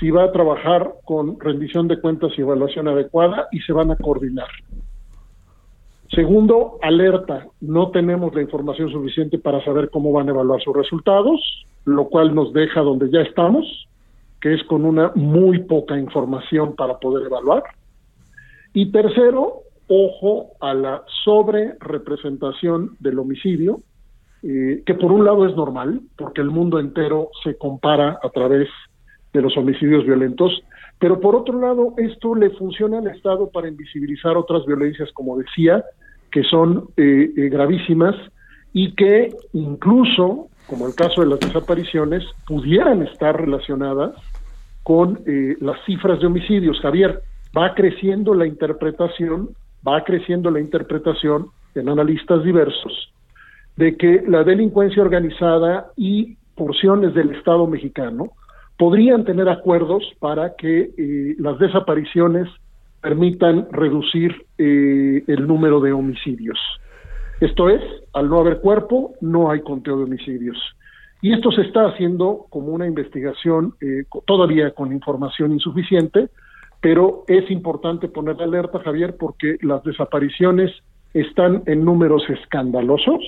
[0.00, 3.96] si va a trabajar con rendición de cuentas y evaluación adecuada y se van a
[3.96, 4.48] coordinar.
[6.12, 11.64] Segundo, alerta, no tenemos la información suficiente para saber cómo van a evaluar sus resultados,
[11.84, 13.86] lo cual nos deja donde ya estamos,
[14.42, 17.62] que es con una muy poca información para poder evaluar.
[18.74, 23.80] Y tercero, ojo a la sobre representación del homicidio,
[24.42, 28.68] eh, que por un lado es normal, porque el mundo entero se compara a través
[29.32, 30.60] de los homicidios violentos,
[30.98, 35.84] pero por otro lado, esto le funciona al Estado para invisibilizar otras violencias, como decía,
[36.32, 38.16] que son eh, eh, gravísimas
[38.72, 44.14] y que incluso, como el caso de las desapariciones, pudieran estar relacionadas
[44.82, 46.80] con eh, las cifras de homicidios.
[46.80, 47.20] Javier,
[47.56, 49.50] va creciendo la interpretación,
[49.86, 53.12] va creciendo la interpretación en analistas diversos
[53.76, 58.32] de que la delincuencia organizada y porciones del Estado mexicano
[58.76, 62.48] podrían tener acuerdos para que las desapariciones
[63.02, 66.58] permitan reducir eh, el número de homicidios.
[67.40, 67.82] Esto es,
[68.14, 70.56] al no haber cuerpo, no hay conteo de homicidios.
[71.22, 76.28] Y esto se está haciendo como una investigación eh, todavía con información insuficiente,
[76.80, 80.72] pero es importante poner alerta, Javier, porque las desapariciones
[81.14, 83.20] están en números escandalosos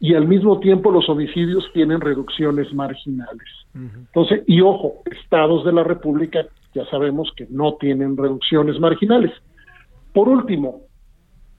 [0.00, 3.48] y al mismo tiempo los homicidios tienen reducciones marginales.
[3.72, 9.30] Entonces, y ojo, estados de la República ya sabemos que no tienen reducciones marginales.
[10.12, 10.80] Por último,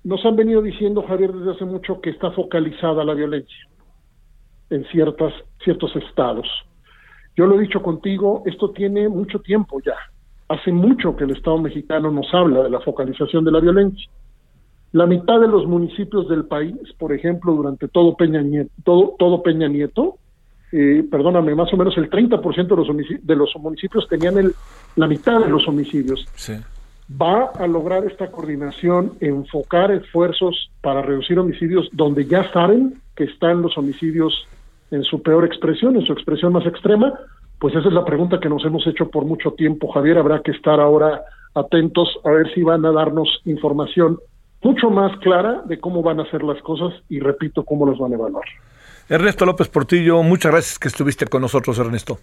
[0.03, 3.71] nos han venido diciendo, Javier, desde hace mucho que está focalizada la violencia
[4.71, 6.47] en ciertas, ciertos estados.
[7.35, 9.95] Yo lo he dicho contigo, esto tiene mucho tiempo ya.
[10.49, 14.09] Hace mucho que el Estado mexicano nos habla de la focalización de la violencia.
[14.91, 19.43] La mitad de los municipios del país, por ejemplo, durante todo Peña Nieto, todo, todo
[19.43, 20.17] Peña Nieto
[20.71, 22.87] eh, perdóname, más o menos el 30% de los,
[23.23, 24.55] de los municipios tenían el,
[24.95, 26.25] la mitad de los homicidios.
[27.21, 33.61] Va a lograr esta coordinación, enfocar esfuerzos para reducir homicidios donde ya saben que están
[33.61, 34.47] los homicidios
[34.91, 37.13] en su peor expresión, en su expresión más extrema.
[37.59, 40.17] Pues esa es la pregunta que nos hemos hecho por mucho tiempo, Javier.
[40.17, 41.23] Habrá que estar ahora
[41.53, 44.19] atentos a ver si van a darnos información
[44.63, 48.11] mucho más clara de cómo van a hacer las cosas y repito, cómo los van
[48.11, 48.45] a evaluar.
[49.09, 52.19] Ernesto López Portillo, muchas gracias que estuviste con nosotros, Ernesto.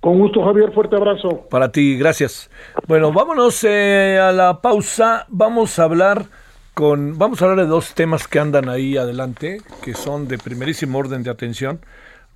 [0.00, 1.46] Con gusto, Javier, fuerte abrazo.
[1.48, 2.50] Para ti, gracias.
[2.88, 5.26] Bueno, vámonos eh, a la pausa.
[5.28, 6.24] Vamos a hablar
[6.74, 10.98] con, vamos a hablar de dos temas que andan ahí adelante, que son de primerísimo
[10.98, 11.80] orden de atención.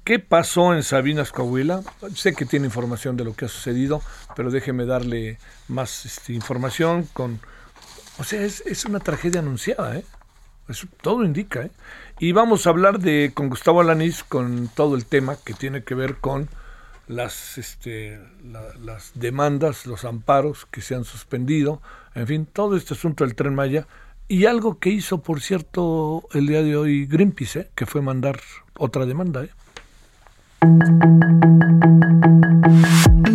[0.05, 1.83] ¿Qué pasó en Sabinas, Coahuila?
[2.14, 4.03] Sé que tiene información de lo que ha sucedido,
[4.37, 7.40] pero déjeme darle más este, información con...
[8.18, 10.05] O sea, es, una tragedia anunciada, ¿eh?
[11.03, 11.70] Todo indica, ¿eh?
[12.18, 15.94] Y vamos a hablar de con Gustavo Alanís con todo el tema que tiene que
[15.94, 16.49] ver con
[17.09, 18.20] este,
[18.85, 21.81] las demandas, los amparos que se han suspendido,
[22.14, 23.87] en fin, todo este asunto del tren Maya
[24.29, 27.69] y algo que hizo, por cierto, el día de hoy Greenpeace, ¿eh?
[27.75, 28.41] que fue mandar
[28.79, 29.45] otra demanda.
[29.45, 29.51] ¿eh?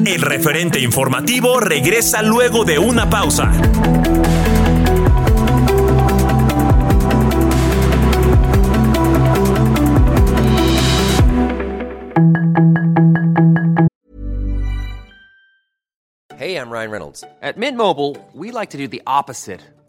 [0.06, 3.51] El referente informativo regresa luego de una pausa.
[16.38, 17.23] Hey, I'm Ryan Reynolds.
[17.41, 19.62] At Mint Mobile, we like to do the opposite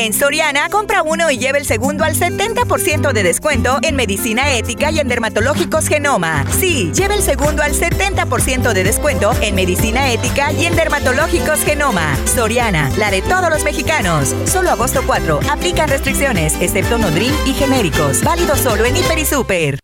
[0.00, 4.90] En Soriana, compra uno y lleve el segundo al 70% de descuento en medicina ética
[4.90, 6.46] y en dermatológicos Genoma.
[6.58, 12.16] Sí, lleve el segundo al 70% de descuento en medicina ética y en dermatológicos Genoma.
[12.24, 14.34] Soriana, la de todos los mexicanos.
[14.46, 15.40] Solo agosto 4.
[15.50, 18.24] Aplican restricciones, excepto Nodrim y genéricos.
[18.24, 19.78] Válido solo en Hiper y Super.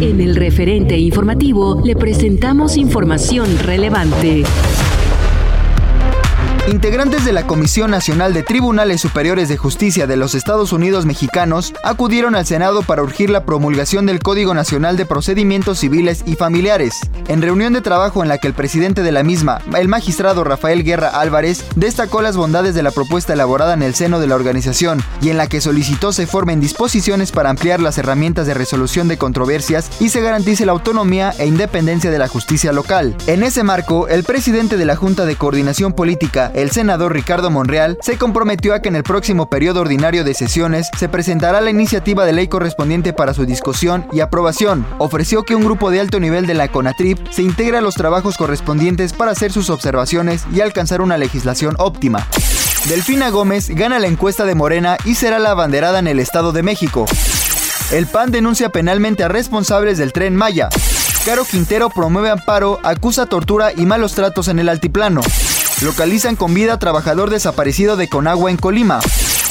[0.00, 4.42] En el referente informativo le presentamos información relevante.
[6.68, 11.72] Integrantes de la Comisión Nacional de Tribunales Superiores de Justicia de los Estados Unidos mexicanos
[11.82, 17.00] acudieron al Senado para urgir la promulgación del Código Nacional de Procedimientos Civiles y Familiares.
[17.28, 20.84] En reunión de trabajo en la que el presidente de la misma, el magistrado Rafael
[20.84, 25.02] Guerra Álvarez, destacó las bondades de la propuesta elaborada en el seno de la organización
[25.22, 29.16] y en la que solicitó se formen disposiciones para ampliar las herramientas de resolución de
[29.16, 33.16] controversias y se garantice la autonomía e independencia de la justicia local.
[33.26, 37.98] En ese marco, el presidente de la Junta de Coordinación Política, el senador Ricardo Monreal
[38.02, 42.24] se comprometió a que en el próximo periodo ordinario de sesiones se presentará la iniciativa
[42.24, 44.84] de ley correspondiente para su discusión y aprobación.
[44.98, 48.36] Ofreció que un grupo de alto nivel de la CONATRIP se integre a los trabajos
[48.36, 52.26] correspondientes para hacer sus observaciones y alcanzar una legislación óptima.
[52.88, 56.64] Delfina Gómez gana la encuesta de Morena y será la abanderada en el Estado de
[56.64, 57.06] México.
[57.92, 60.70] El PAN denuncia penalmente a responsables del tren Maya.
[61.24, 65.20] Caro Quintero promueve amparo, acusa tortura y malos tratos en el altiplano.
[65.82, 68.98] Localizan con vida a trabajador desaparecido de Conagua en Colima.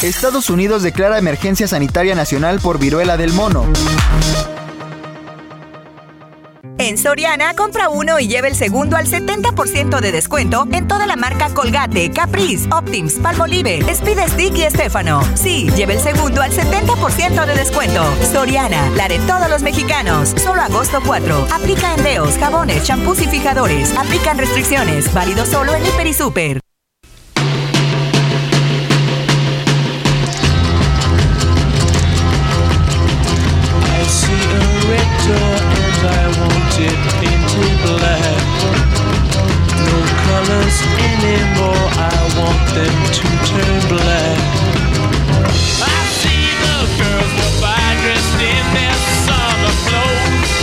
[0.02, 3.66] Estados Unidos declara emergencia sanitaria nacional por viruela del mono.
[6.88, 11.18] En Soriana, compra uno y lleve el segundo al 70% de descuento en toda la
[11.18, 15.22] marca Colgate, Caprice, Optims, Palmolive, Speed Stick y Estefano.
[15.36, 18.06] Sí, lleve el segundo al 70% de descuento.
[18.32, 20.30] Soriana, la de todos los mexicanos.
[20.42, 21.48] Solo agosto 4.
[21.54, 23.94] Aplica endeos, jabones, champús y fijadores.
[23.98, 25.14] Aplican restricciones.
[25.14, 26.62] Válido solo en Hiper y Super.
[36.78, 38.46] Painted painted black.
[39.90, 40.78] No colors
[41.10, 44.38] anymore, I want them to turn black.
[45.82, 50.54] I see the girls by dressed in their summer clothes.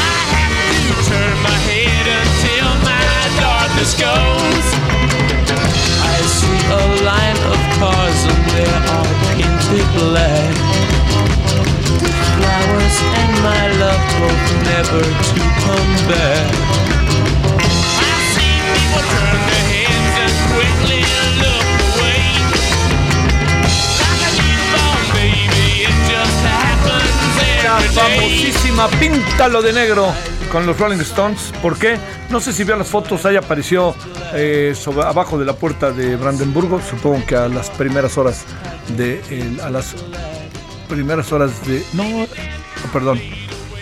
[0.00, 3.04] I have to turn my head until my
[3.36, 4.66] darkness goes.
[6.08, 10.79] I see a line of cars and they are painted black
[11.98, 16.46] flowers and my love hope never to come back.
[17.98, 21.02] I've seen people turn their heads and quickly
[21.42, 22.22] look away.
[24.00, 30.12] Like a newborn baby, it just happens every La famosísima Píntalo de Negro
[30.50, 31.52] con los Rolling Stones.
[31.62, 31.98] ¿Por qué?
[32.28, 33.94] No sé si vio las fotos, ahí apareció
[34.34, 38.44] eh, sobre, abajo de la puerta de Brandenburgo, supongo que a las primeras horas
[38.96, 39.20] de
[39.62, 39.94] a las
[40.90, 41.82] primeras horas de.
[41.94, 42.26] No,
[42.92, 43.20] perdón,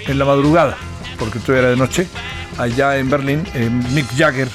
[0.06, 0.76] en la madrugada,
[1.18, 2.06] porque todavía era de noche,
[2.58, 3.44] allá en Berlín,
[3.92, 4.48] Mick Jagger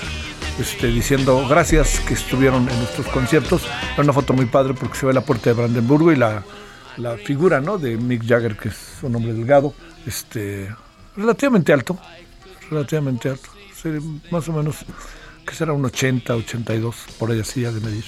[0.59, 3.63] este, diciendo gracias que estuvieron en nuestros conciertos.
[3.93, 6.43] Era una foto muy padre porque se ve la puerta de Brandenburgo y la,
[6.97, 7.77] la figura ¿no?
[7.77, 9.73] de Mick Jagger, que es un hombre delgado,
[10.05, 10.69] este,
[11.15, 11.97] relativamente alto,
[12.69, 13.49] relativamente alto.
[14.31, 14.77] Más o menos,
[15.45, 18.05] que será un 80, 82, por ahí así ya de medir.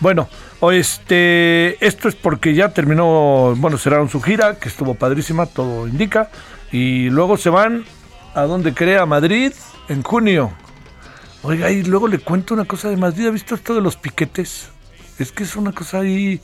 [0.00, 0.28] Bueno,
[0.72, 6.30] este, esto es porque ya terminó, bueno, cerraron su gira, que estuvo padrísima, todo indica,
[6.70, 7.84] y luego se van
[8.34, 9.52] a donde crea, a Madrid,
[9.88, 10.52] en junio.
[11.42, 14.68] Oiga, y luego le cuento una cosa de Madrid, ¿ha visto esto de los piquetes?
[15.18, 16.40] Es que es una cosa ahí,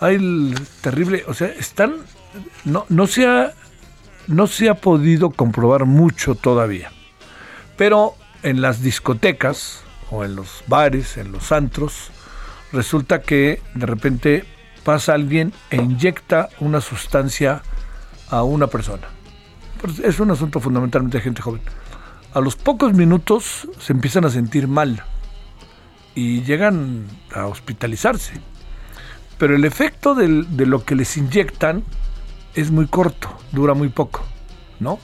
[0.00, 1.94] ahí terrible, o sea, están,
[2.64, 3.52] no, no se ha,
[4.26, 6.90] no se ha podido comprobar mucho todavía,
[7.76, 12.10] pero en las discotecas o en los bares, en los antros,
[12.72, 14.44] resulta que de repente
[14.84, 17.62] pasa alguien e inyecta una sustancia
[18.28, 19.08] a una persona.
[19.80, 21.62] Pues es un asunto fundamentalmente de gente joven.
[22.34, 25.02] A los pocos minutos se empiezan a sentir mal
[26.14, 28.34] y llegan a hospitalizarse.
[29.38, 31.84] Pero el efecto de lo que les inyectan
[32.54, 34.22] es muy corto, dura muy poco,
[34.78, 34.98] ¿no?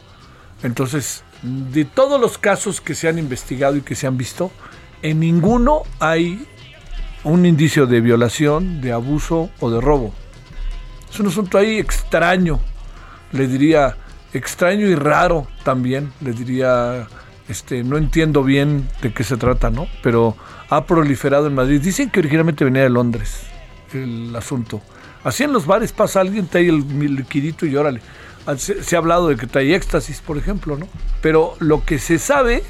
[0.63, 4.51] Entonces, de todos los casos que se han investigado y que se han visto,
[5.03, 6.47] en ninguno hay
[7.25, 10.15] un indicio de violación, de abuso o de robo.
[11.11, 12.61] Es un asunto ahí extraño,
[13.33, 13.97] le diría
[14.33, 17.07] extraño y raro también, le diría,
[17.49, 19.89] este, no entiendo bien de qué se trata, ¿no?
[20.03, 20.37] Pero
[20.69, 21.81] ha proliferado en Madrid.
[21.81, 23.43] Dicen que originalmente venía de Londres
[23.93, 24.83] el asunto.
[25.25, 28.01] Así en los bares pasa alguien, trae el liquidito y órale.
[28.47, 30.89] Ah, Se, se ha hablado de que trae éxtasis, por ejemplo, ¿no?
[31.21, 32.63] Pero lo que se sabe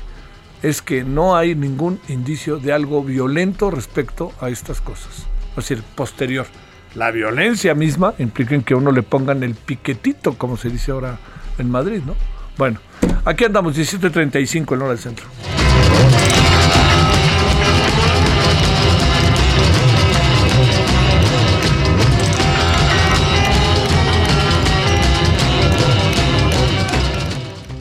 [0.62, 5.27] es que no hay ningún indicio de algo violento respecto a estas cosas.
[5.51, 6.47] Es decir, posterior.
[6.94, 11.18] La violencia misma implica que uno le pongan el piquetito, como se dice ahora
[11.59, 12.14] en Madrid, ¿no?
[12.57, 12.81] Bueno,
[13.25, 15.27] aquí andamos, 17.35 en hora del centro.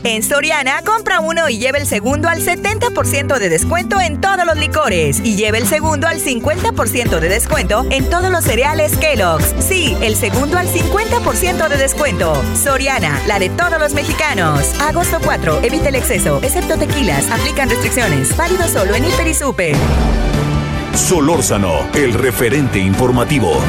[0.10, 4.56] En Soriana, compra uno y lleva el segundo al 70% de descuento en todos los
[4.56, 5.20] licores.
[5.22, 9.54] Y lleva el segundo al 50% de descuento en todos los cereales Kellogg's.
[9.60, 12.42] Sí, el segundo al 50% de descuento.
[12.56, 14.80] Soriana, la de todos los mexicanos.
[14.80, 17.30] Agosto 4, evita el exceso, excepto tequilas.
[17.30, 18.34] Aplican restricciones.
[18.38, 19.76] Válido solo en Hiper y Super.
[20.94, 23.62] Solórzano, el referente informativo.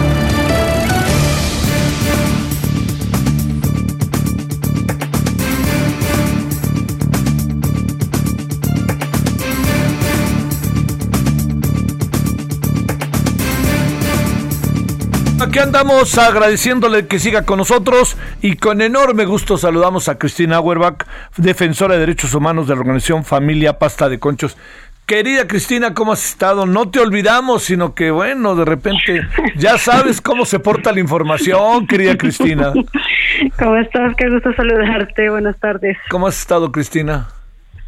[15.58, 21.04] Aquí andamos agradeciéndole que siga con nosotros y con enorme gusto saludamos a Cristina Auerbach,
[21.36, 24.56] defensora de derechos humanos de la organización Familia Pasta de Conchos.
[25.04, 26.64] Querida Cristina, ¿cómo has estado?
[26.64, 31.88] No te olvidamos, sino que bueno, de repente ya sabes cómo se porta la información,
[31.88, 32.72] querida Cristina.
[33.58, 34.14] ¿Cómo estás?
[34.16, 35.28] Qué gusto saludarte.
[35.28, 35.98] Buenas tardes.
[36.08, 37.26] ¿Cómo has estado, Cristina?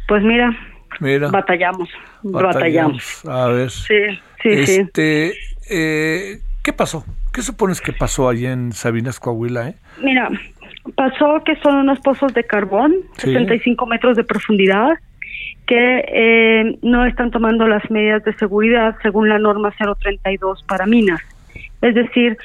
[0.09, 0.53] Pues mira,
[0.99, 1.87] Mira, batallamos,
[2.21, 3.25] batallamos.
[3.25, 3.71] A ver.
[3.71, 3.95] Sí,
[4.43, 4.81] sí, sí.
[4.81, 5.33] este,
[5.69, 7.05] eh, ¿Qué pasó?
[7.31, 9.69] ¿Qué supones que pasó allí en Sabinas, Coahuila?
[9.69, 9.75] Eh?
[10.03, 10.29] Mira,
[10.95, 13.31] pasó que son unos pozos de carbón, Sí.
[13.31, 14.89] 75 metros de profundidad,
[15.65, 21.21] que eh, no están tomando las medidas de seguridad según la norma 032 para minas.
[21.81, 22.37] Es decir,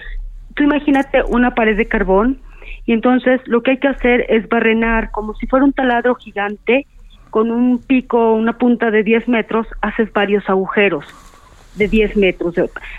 [0.54, 2.38] tú imagínate una pared de carbón
[2.84, 6.86] y entonces lo que hay que hacer es barrenar como si fuera un taladro gigante
[7.30, 11.04] con un pico, una punta de 10 metros, haces varios agujeros
[11.76, 12.54] de 10 metros.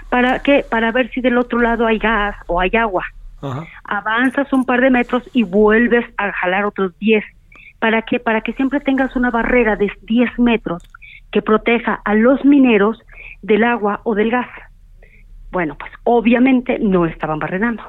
[0.09, 0.65] ¿Para qué?
[0.69, 3.05] Para ver si del otro lado hay gas o hay agua
[3.41, 3.65] Ajá.
[3.83, 7.23] avanzas un par de metros y vuelves a jalar otros 10.
[7.79, 8.19] ¿Para qué?
[8.19, 10.83] Para que siempre tengas una barrera de 10 metros
[11.31, 12.99] que proteja a los mineros
[13.41, 14.47] del agua o del gas.
[15.51, 17.83] Bueno, pues obviamente no estaban barrenando.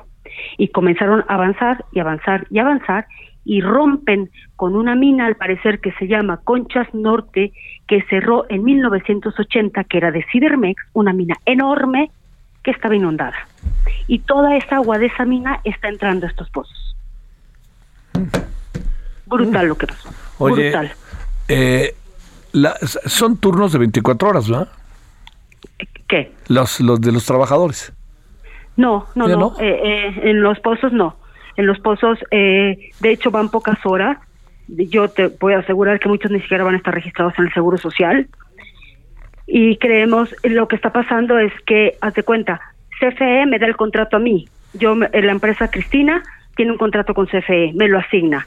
[0.57, 3.07] Y comenzaron a avanzar y avanzar y avanzar
[3.51, 7.55] y rompen con una mina al parecer que se llama Conchas Norte,
[7.87, 12.11] que cerró en 1980, que era de Cidermex, una mina enorme
[12.63, 13.33] que estaba inundada.
[14.07, 16.95] Y toda esa agua de esa mina está entrando a estos pozos.
[19.27, 20.11] Brutal lo que pasó.
[20.39, 20.93] Oye, Brutal.
[21.49, 21.95] eh,
[22.53, 24.69] la- son turnos de 24 horas, ¿verdad?
[26.07, 26.33] ¿Qué?
[26.49, 27.93] Los, los de los trabajadores.
[28.77, 29.41] No, no, ¿Ya no.
[29.41, 29.57] no?
[29.61, 29.81] Eh,
[30.15, 31.17] eh, en los pozos no.
[31.59, 34.17] En los pozos, eh, de hecho, van pocas horas.
[34.69, 37.53] Yo te voy a asegurar que muchos ni siquiera van a estar registrados en el
[37.53, 38.29] Seguro Social.
[39.47, 42.61] Y creemos, lo que está pasando es que, haz de cuenta,
[43.01, 44.47] CFE me da el contrato a mí.
[44.75, 46.23] Yo, me- la empresa Cristina
[46.55, 48.47] tiene un contrato con CFE, me lo asigna.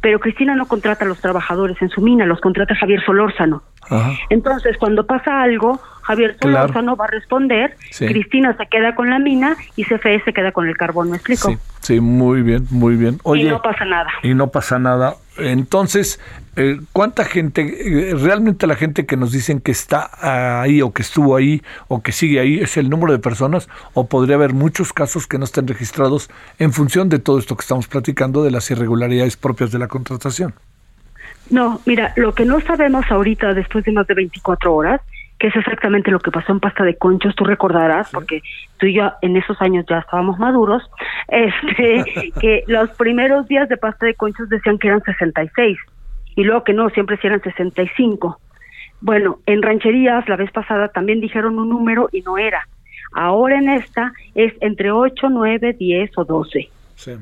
[0.00, 3.62] Pero Cristina no contrata a los trabajadores en su mina, los contrata Javier Solórzano.
[3.90, 4.12] Ajá.
[4.30, 6.56] Entonces, cuando pasa algo, Javier Claro.
[6.68, 8.06] Solórzano va a responder, Sí.
[8.06, 11.50] Cristina se queda con la mina y CFE se queda con el carbón, ¿me explico?
[11.50, 13.18] Sí, sí, muy bien, muy bien.
[13.24, 14.10] Oye, y no pasa nada.
[14.22, 15.14] y no pasa nada.
[15.38, 16.18] Entonces,
[16.56, 20.08] eh, ¿cuánta gente, eh, realmente la gente que nos dicen que está
[20.62, 24.06] ahí o que estuvo ahí o que sigue ahí, es el número de personas o
[24.06, 27.86] podría haber muchos casos que no estén registrados en función de todo esto que estamos
[27.88, 30.54] platicando de las irregularidades propias de la contratación?
[31.50, 35.00] No, mira, lo que no sabemos ahorita, después de más de 24 horas,
[35.38, 38.42] que es exactamente lo que pasó en Pasta de Conchos, tú recordarás, porque
[38.78, 40.82] tú y yo en esos años ya estábamos maduros,
[41.28, 45.78] este, que los primeros días de Pasta de Conchos decían que eran 66,
[46.36, 48.38] y luego que no, siempre sí eran 65.
[49.00, 52.66] Bueno, en rancherías la vez pasada también dijeron un número y no era.
[53.12, 56.68] Ahora en esta es entre 8, 9, 10 o 12.
[56.96, 57.12] Sí.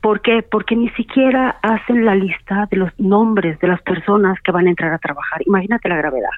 [0.00, 0.42] ¿Por qué?
[0.42, 4.70] Porque ni siquiera hacen la lista de los nombres de las personas que van a
[4.70, 5.42] entrar a trabajar.
[5.46, 6.30] Imagínate la gravedad.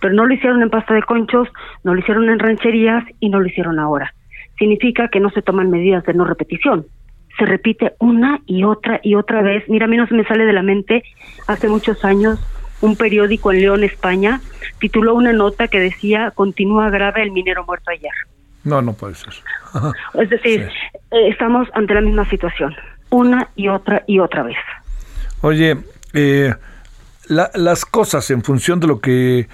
[0.00, 1.48] Pero no lo hicieron en pasta de conchos,
[1.84, 4.14] no lo hicieron en rancherías y no lo hicieron ahora.
[4.58, 6.86] Significa que no se toman medidas de no repetición.
[7.38, 9.64] Se repite una y otra y otra vez.
[9.68, 11.02] Mira, a mí no se me sale de la mente
[11.46, 12.38] hace muchos años
[12.82, 14.40] un periódico en León, España,
[14.78, 18.12] tituló una nota que decía continúa grave el minero muerto ayer.
[18.64, 19.34] No, no puede ser.
[20.14, 20.62] Es decir,
[21.10, 22.74] eh, estamos ante la misma situación,
[23.10, 24.56] una y otra y otra vez.
[25.42, 25.76] Oye,
[26.14, 26.54] eh,
[27.28, 29.46] la- las cosas en función de lo que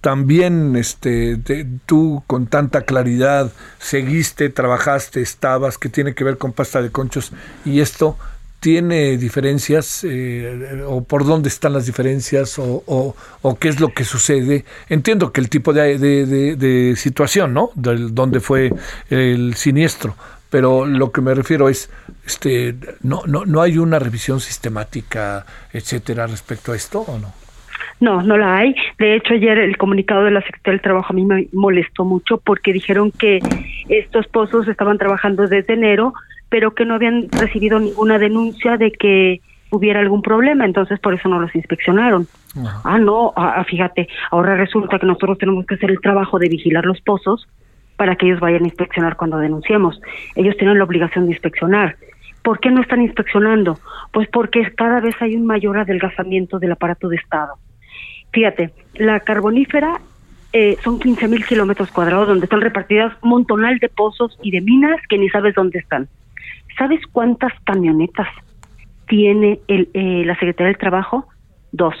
[0.00, 6.52] también este, te- tú con tanta claridad seguiste, trabajaste, estabas, que tiene que ver con
[6.52, 7.32] pasta de conchos
[7.64, 8.16] y esto
[8.60, 13.92] tiene diferencias eh, o por dónde están las diferencias o, o- o qué es lo
[13.94, 14.64] que sucede.
[14.88, 17.70] Entiendo que el tipo de, de- de- de situación, ¿no?
[17.74, 18.72] Del, donde fue
[19.08, 20.14] el siniestro,
[20.50, 21.88] pero lo que me refiero es,
[22.26, 27.32] este, no, no, no hay una revisión sistemática, etcétera, respecto a esto o no.
[28.00, 28.74] No, no la hay.
[28.98, 32.38] De hecho, ayer el comunicado de la Secretaría del Trabajo a mí me molestó mucho
[32.38, 33.40] porque dijeron que
[33.88, 36.14] estos pozos estaban trabajando desde enero,
[36.48, 39.40] pero que no habían recibido ninguna denuncia de que
[39.70, 42.26] hubiera algún problema, entonces por eso no los inspeccionaron.
[42.84, 46.48] Ah, no, ah, ah, fíjate, ahora resulta que nosotros tenemos que hacer el trabajo de
[46.48, 47.48] vigilar los pozos
[47.96, 50.00] para que ellos vayan a inspeccionar cuando denunciemos.
[50.34, 51.96] Ellos tienen la obligación de inspeccionar.
[52.42, 53.78] ¿Por qué no están inspeccionando?
[54.12, 57.54] Pues porque cada vez hay un mayor adelgazamiento del aparato de Estado.
[58.32, 60.00] Fíjate, la carbonífera
[60.52, 64.60] eh, son 15 mil kilómetros cuadrados donde están repartidas un montonal de pozos y de
[64.60, 66.08] minas que ni sabes dónde están.
[66.78, 68.28] ¿Sabes cuántas camionetas
[69.06, 71.26] tiene el, eh, la Secretaría del Trabajo?
[71.72, 71.94] Dos.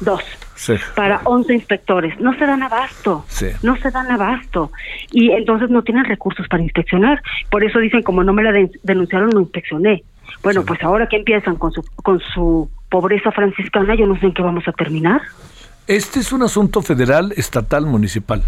[0.00, 0.22] Dos.
[0.56, 0.74] Sí.
[0.94, 2.18] Para 11 inspectores.
[2.20, 3.24] No se dan abasto.
[3.28, 3.46] Sí.
[3.62, 4.70] No se dan abasto.
[5.10, 7.22] Y entonces no tienen recursos para inspeccionar.
[7.50, 10.02] Por eso dicen, como no me la den- denunciaron, no inspeccioné.
[10.42, 14.34] Bueno, pues ahora que empiezan con su, con su pobreza franciscana, yo no sé en
[14.34, 15.20] qué vamos a terminar.
[15.86, 18.42] Este es un asunto federal, estatal, municipal.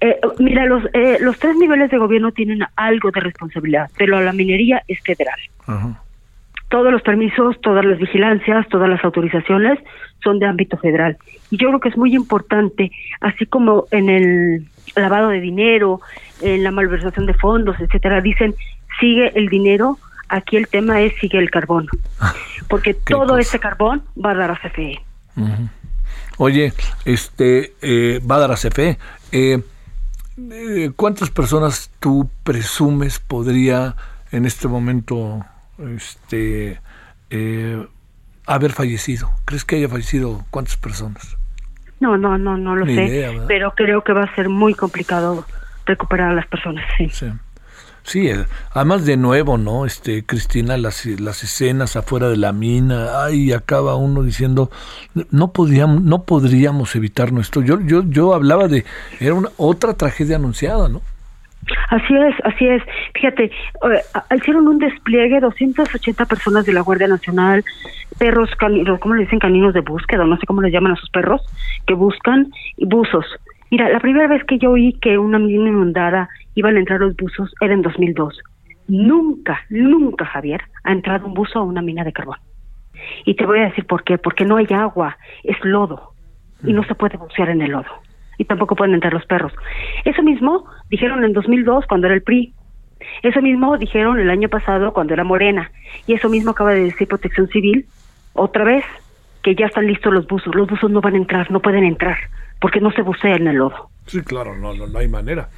[0.00, 4.32] Eh, mira, los, eh, los tres niveles de gobierno tienen algo de responsabilidad, pero la
[4.32, 5.38] minería es federal.
[5.66, 6.02] Ajá.
[6.68, 9.78] Todos los permisos, todas las vigilancias, todas las autorizaciones
[10.22, 11.16] son de ámbito federal.
[11.50, 12.90] Y yo creo que es muy importante,
[13.20, 14.66] así como en el
[14.96, 16.00] lavado de dinero,
[16.42, 18.54] en la malversación de fondos, etcétera, dicen
[19.00, 21.88] sigue el dinero, aquí el tema es sigue el carbón.
[22.68, 25.00] Porque todo ese carbón va a dar a CFE.
[26.38, 26.72] Oye,
[27.04, 28.98] este, eh, va a dar a CFE.
[29.32, 29.62] Eh,
[30.38, 33.96] eh, ¿Cuántas personas tú presumes podría
[34.32, 35.44] en este momento
[35.78, 36.80] este,
[38.46, 39.30] haber fallecido?
[39.44, 41.36] ¿Crees que haya fallecido cuántas personas?
[42.00, 45.46] No, no, no, no lo Ni sé, pero creo que va a ser muy complicado
[45.86, 46.84] recuperar a las personas.
[46.98, 47.08] Sí.
[47.08, 47.32] Sí.
[48.06, 49.84] Sí, eh, además de nuevo, ¿no?
[49.84, 54.70] Este, Cristina, las, las escenas afuera de la mina, ay, acaba uno diciendo,
[55.32, 57.62] no podríamos, no podríamos evitarnos esto.
[57.62, 58.84] Yo, yo, yo hablaba de,
[59.18, 61.02] era una otra tragedia anunciada, ¿no?
[61.90, 62.80] Así es, así es.
[63.12, 63.50] Fíjate,
[64.36, 67.64] hicieron un despliegue, 280 personas de la Guardia Nacional,
[68.20, 69.40] perros caninos, ¿cómo le dicen?
[69.40, 71.42] Caninos de búsqueda, no sé cómo les llaman a sus perros,
[71.88, 73.26] que buscan, y buzos.
[73.72, 77.14] Mira, la primera vez que yo oí que una mina inundada iban a entrar los
[77.14, 78.42] buzos era en 2002.
[78.88, 82.38] Nunca, nunca, Javier, ha entrado un buzo a una mina de carbón.
[83.24, 84.18] Y te voy a decir por qué.
[84.18, 86.12] Porque no hay agua, es lodo.
[86.64, 87.90] Y no se puede bucear en el lodo.
[88.38, 89.52] Y tampoco pueden entrar los perros.
[90.04, 92.54] Eso mismo dijeron en 2002 cuando era el PRI.
[93.22, 95.70] Eso mismo dijeron el año pasado cuando era Morena.
[96.06, 97.86] Y eso mismo acaba de decir Protección Civil
[98.32, 98.84] otra vez,
[99.42, 100.54] que ya están listos los buzos.
[100.54, 102.18] Los buzos no van a entrar, no pueden entrar,
[102.60, 103.90] porque no se bucea en el lodo.
[104.06, 105.48] Sí, claro, no, no, no hay manera.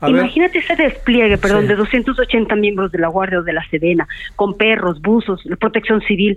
[0.00, 1.68] A ver, Imagínate ese despliegue, perdón, Sí.
[1.68, 6.36] de 280 miembros de la Guardia o de la Sedena, con perros, buzos, protección civil.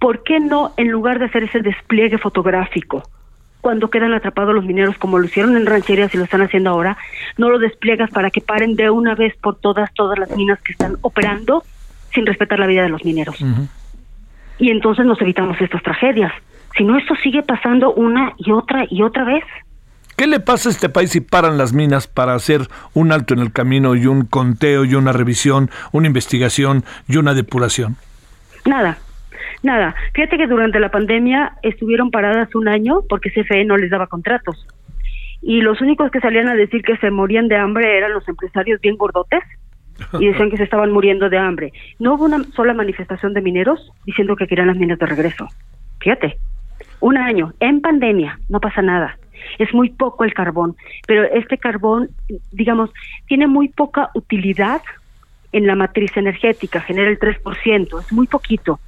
[0.00, 3.02] ¿Por qué no, en lugar de hacer ese despliegue fotográfico,
[3.60, 6.96] cuando quedan atrapados los mineros, como lo hicieron en rancherías y lo están haciendo ahora,
[7.36, 10.72] no lo despliegas para que paren de una vez por todas, todas las minas que
[10.72, 11.64] están operando
[12.14, 13.36] sin respetar la vida de los mineros.
[14.58, 16.32] Y entonces nos evitamos estas tragedias.
[16.76, 19.44] Si no, esto sigue pasando una y otra y otra vez.
[20.18, 22.62] ¿Qué le pasa a este país si paran las minas para hacer
[22.92, 27.34] un alto en el camino y un conteo y una revisión, una investigación y una
[27.34, 27.94] depuración?
[28.66, 28.98] Nada,
[29.62, 29.94] nada.
[30.14, 34.66] Fíjate que durante la pandemia estuvieron paradas un año porque CFE no les daba contratos.
[35.40, 38.80] Y los únicos que salían a decir que se morían de hambre eran los empresarios
[38.80, 39.44] bien gordotes
[40.18, 41.72] y decían que se estaban muriendo de hambre.
[42.00, 45.46] No hubo una sola manifestación de mineros diciendo que querían las minas de regreso.
[46.00, 46.38] Fíjate,
[46.98, 49.16] un año en pandemia, no pasa nada.
[49.58, 50.76] Es muy poco el carbón,
[51.06, 52.08] pero este carbón,
[52.52, 52.90] digamos,
[53.26, 54.82] tiene muy poca utilidad
[55.52, 58.80] en la matriz energética, genera el 3%, es muy poquito,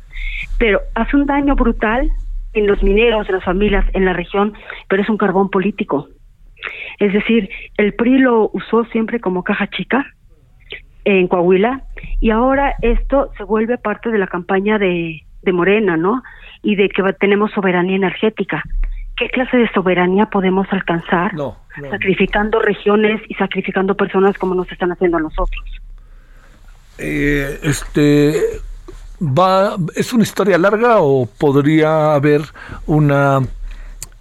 [0.58, 2.10] pero hace un daño brutal
[2.52, 4.54] en los mineros, en las familias, en la región,
[4.88, 6.08] pero es un carbón político.
[6.98, 10.04] Es decir, el PRI lo usó siempre como caja chica
[11.04, 11.84] en Coahuila
[12.20, 16.22] y ahora esto se vuelve parte de la campaña de, de Morena, ¿no?
[16.62, 18.62] Y de que tenemos soberanía energética.
[19.20, 21.32] ¿Qué clase de soberanía podemos alcanzar
[21.90, 25.62] sacrificando regiones y sacrificando personas como nos están haciendo a nosotros?
[26.96, 28.40] Eh, este
[29.20, 32.40] va es una historia larga o podría haber
[32.86, 33.40] una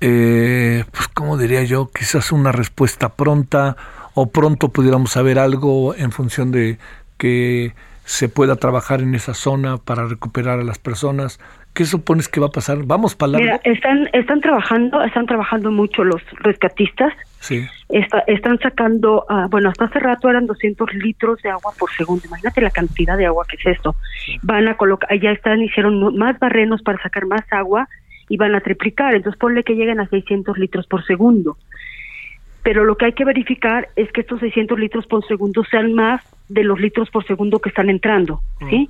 [0.01, 3.77] eh, pues cómo diría yo quizás una respuesta pronta
[4.15, 6.77] o pronto pudiéramos saber algo en función de
[7.17, 7.73] que
[8.03, 11.39] se pueda trabajar en esa zona para recuperar a las personas
[11.79, 12.79] ¿Qué supones que va a pasar?
[12.83, 13.45] ¿Vamos para largo?
[13.45, 17.13] Mira, están, están trabajando, están trabajando mucho los rescatistas.
[17.39, 17.65] Sí.
[18.27, 22.21] están sacando, ah, bueno, hasta hace rato eran 200 litros de agua por segundo.
[22.25, 23.95] Imagínate la cantidad de agua que es esto.
[24.43, 27.87] Van a colocar, ya están, hicieron más barrenos para sacar más agua
[28.27, 29.15] y van a triplicar.
[29.15, 31.55] Entonces ponle que lleguen a 600 litros por segundo.
[32.61, 36.21] Pero lo que hay que verificar es que estos 600 litros por segundo sean más
[36.49, 38.89] de los litros por segundo que están entrando, ¿sí?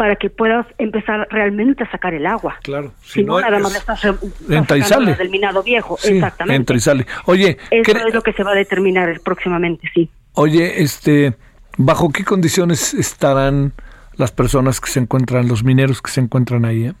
[0.00, 2.56] Para que puedas empezar realmente a sacar el agua.
[2.62, 2.94] Claro.
[3.02, 4.02] Si, no, nada más estás,
[4.48, 5.14] entra y sale.
[5.14, 5.98] del minado viejo.
[6.02, 6.56] Exactamente.
[6.56, 7.06] Entra y sale.
[7.26, 10.08] Oye, eso es lo que se va a determinar próximamente, sí.
[10.32, 11.34] Oye, este,
[11.76, 13.74] ¿bajo qué condiciones estarán
[14.16, 16.86] las personas que se encuentran, los mineros que se encuentran ahí?
[16.86, 16.92] Eh?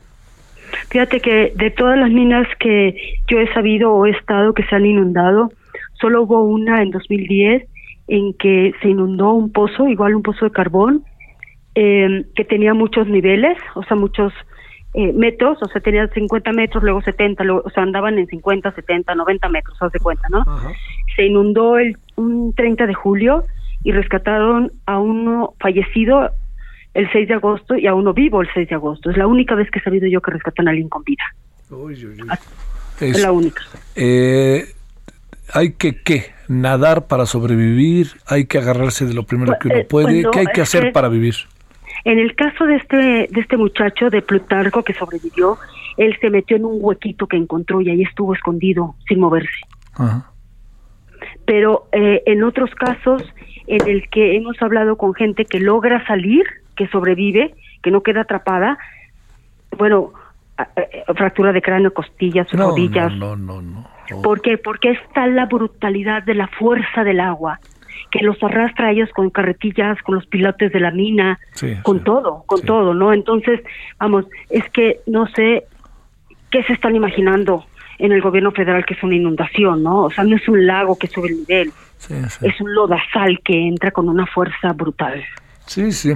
[0.90, 4.76] Fíjate que de todas las minas que yo he sabido o he estado que se
[4.76, 5.50] han inundado,
[5.94, 7.66] solo hubo una en 2010
[8.08, 11.06] en que se inundó un pozo, igual un pozo de carbón,
[11.74, 14.32] eh, que tenía muchos niveles, o sea, muchos
[14.94, 19.14] eh, metros, o sea, tenía 50 metros, luego 70, o sea, andaban en 50, 70,
[19.14, 20.44] 90 metros, haz de cuenta, ¿no?
[21.14, 23.44] Se inundó el un 30 de julio
[23.84, 26.30] y rescataron a uno fallecido
[26.94, 29.10] el 6 de agosto y a uno vivo el 6 de agosto.
[29.10, 31.22] Es la única vez que he sabido yo que rescatan a alguien con vida.
[33.00, 33.62] Es, la única.
[33.94, 34.64] Eh,
[35.54, 36.32] hay que, ¿qué?
[36.48, 40.24] Nadar para sobrevivir, hay que agarrarse de lo primero que uno pues, puede.
[40.32, 41.36] ¿Qué hay que hacer para vivir?
[42.04, 45.58] En el caso de este, de este muchacho de Plutarco que sobrevivió,
[45.96, 49.60] él se metió en un huequito que encontró y ahí estuvo escondido sin moverse.
[51.44, 53.22] Pero eh, en otros casos
[53.66, 56.44] en el que hemos hablado con gente que logra salir,
[56.76, 58.78] que sobrevive, que no queda atrapada,
[59.76, 60.12] bueno,
[61.16, 63.12] fractura de cráneo, costillas, rodillas.
[63.14, 64.22] No, no, no, no.
[64.22, 64.58] ¿Por qué?
[64.58, 67.60] Porque está la brutalidad de la fuerza del agua
[68.10, 71.38] que los arrastra a ellos con carretillas, con los pilotes de la mina,
[71.82, 73.12] con todo, con todo, ¿no?
[73.12, 73.60] Entonces,
[73.98, 75.64] vamos, es que no sé
[76.50, 77.64] qué se están imaginando
[77.98, 80.04] en el gobierno federal que es una inundación, ¿no?
[80.04, 81.72] O sea, no es un lago que sube el nivel,
[82.42, 85.22] es un lodazal que entra con una fuerza brutal.
[85.66, 86.14] Sí, sí.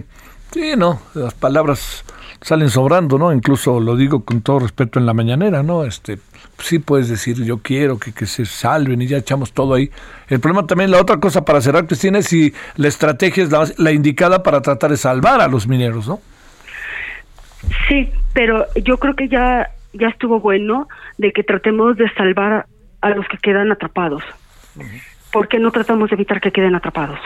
[0.50, 2.04] Sí, no, las palabras
[2.40, 3.32] salen sobrando, ¿no?
[3.32, 5.84] Incluso lo digo con todo respeto en la mañanera, ¿no?
[5.84, 6.18] Este,
[6.58, 9.90] sí puedes decir yo quiero que, que se salven y ya echamos todo ahí.
[10.28, 13.92] El problema también, la otra cosa para cerrar, Cristina, es si la estrategia es la,
[13.92, 16.20] indicada para tratar de salvar a los mineros, ¿no?
[17.88, 20.88] Sí, pero yo creo que ya, ya estuvo bueno
[21.18, 22.66] de que tratemos de salvar
[23.00, 24.22] a los que quedan atrapados.
[25.32, 27.18] ¿Por qué no tratamos de evitar que queden atrapados?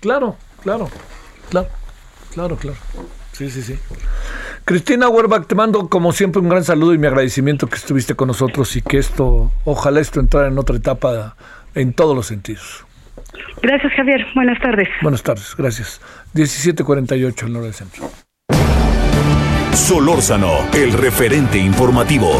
[0.00, 0.88] Claro, claro,
[1.50, 1.68] claro,
[2.32, 2.76] claro, claro.
[3.32, 3.78] Sí, sí, sí.
[4.64, 8.28] Cristina Werbach, te mando como siempre un gran saludo y mi agradecimiento que estuviste con
[8.28, 11.36] nosotros y que esto, ojalá esto entrara en otra etapa
[11.74, 12.86] en todos los sentidos.
[13.60, 14.26] Gracias, Javier.
[14.34, 14.88] Buenas tardes.
[15.02, 16.00] Buenas tardes, gracias.
[16.32, 18.10] 1748, el norte del centro.
[19.74, 22.30] Solórzano, el referente informativo.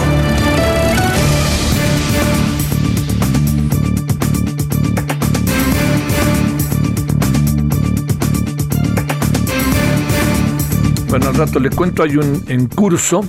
[11.14, 13.20] Bueno, al rato le cuento, hay un en curso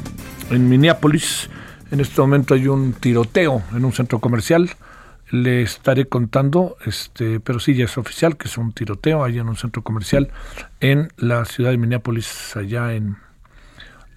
[0.49, 1.51] en Minneapolis
[1.91, 4.71] En este momento hay un tiroteo en un centro comercial.
[5.29, 9.49] Le estaré contando, este, pero sí ya es oficial que es un tiroteo allá en
[9.49, 10.31] un centro comercial
[10.79, 13.17] en la ciudad de Minneapolis, allá en,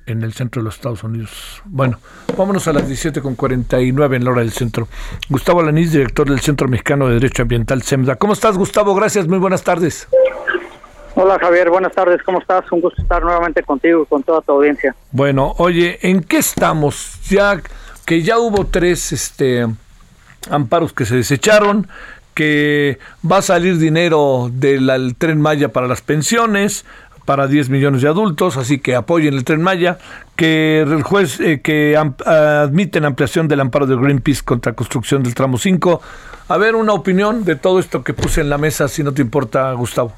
[0.06, 1.60] en el centro de los Estados Unidos.
[1.66, 1.98] Bueno,
[2.38, 4.88] vámonos a las 17.49 en la hora del centro.
[5.28, 8.16] Gustavo Alanís, director del Centro Mexicano de Derecho Ambiental, SEMDA.
[8.16, 8.94] ¿Cómo estás, Gustavo?
[8.94, 10.08] Gracias, muy buenas tardes.
[11.20, 12.70] Hola Javier, buenas tardes, ¿cómo estás?
[12.70, 14.94] Un gusto estar nuevamente contigo y con toda tu audiencia.
[15.10, 17.18] Bueno, oye, ¿en qué estamos?
[17.28, 17.60] Ya
[18.06, 19.66] que ya hubo tres este
[20.48, 21.88] amparos que se desecharon,
[22.34, 26.84] que va a salir dinero del tren Maya para las pensiones,
[27.24, 29.98] para 10 millones de adultos, así que apoyen el tren Maya,
[30.36, 35.58] que el juez eh, que admiten ampliación del amparo de Greenpeace contra construcción del tramo
[35.58, 36.00] 5.
[36.46, 39.20] A ver, una opinión de todo esto que puse en la mesa, si no te
[39.20, 40.12] importa, Gustavo.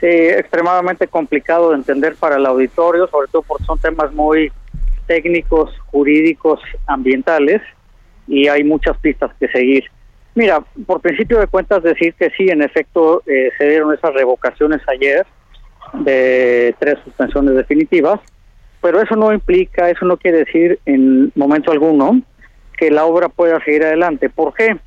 [0.00, 4.50] Sí, extremadamente complicado de entender para el auditorio, sobre todo porque son temas muy
[5.06, 7.60] técnicos, jurídicos, ambientales,
[8.26, 9.84] y hay muchas pistas que seguir.
[10.34, 14.80] Mira, por principio de cuentas decir que sí, en efecto, eh, se dieron esas revocaciones
[14.88, 15.26] ayer
[15.92, 18.20] de tres suspensiones definitivas,
[18.80, 22.22] pero eso no implica, eso no quiere decir en momento alguno
[22.78, 24.30] que la obra pueda seguir adelante.
[24.30, 24.78] ¿Por qué?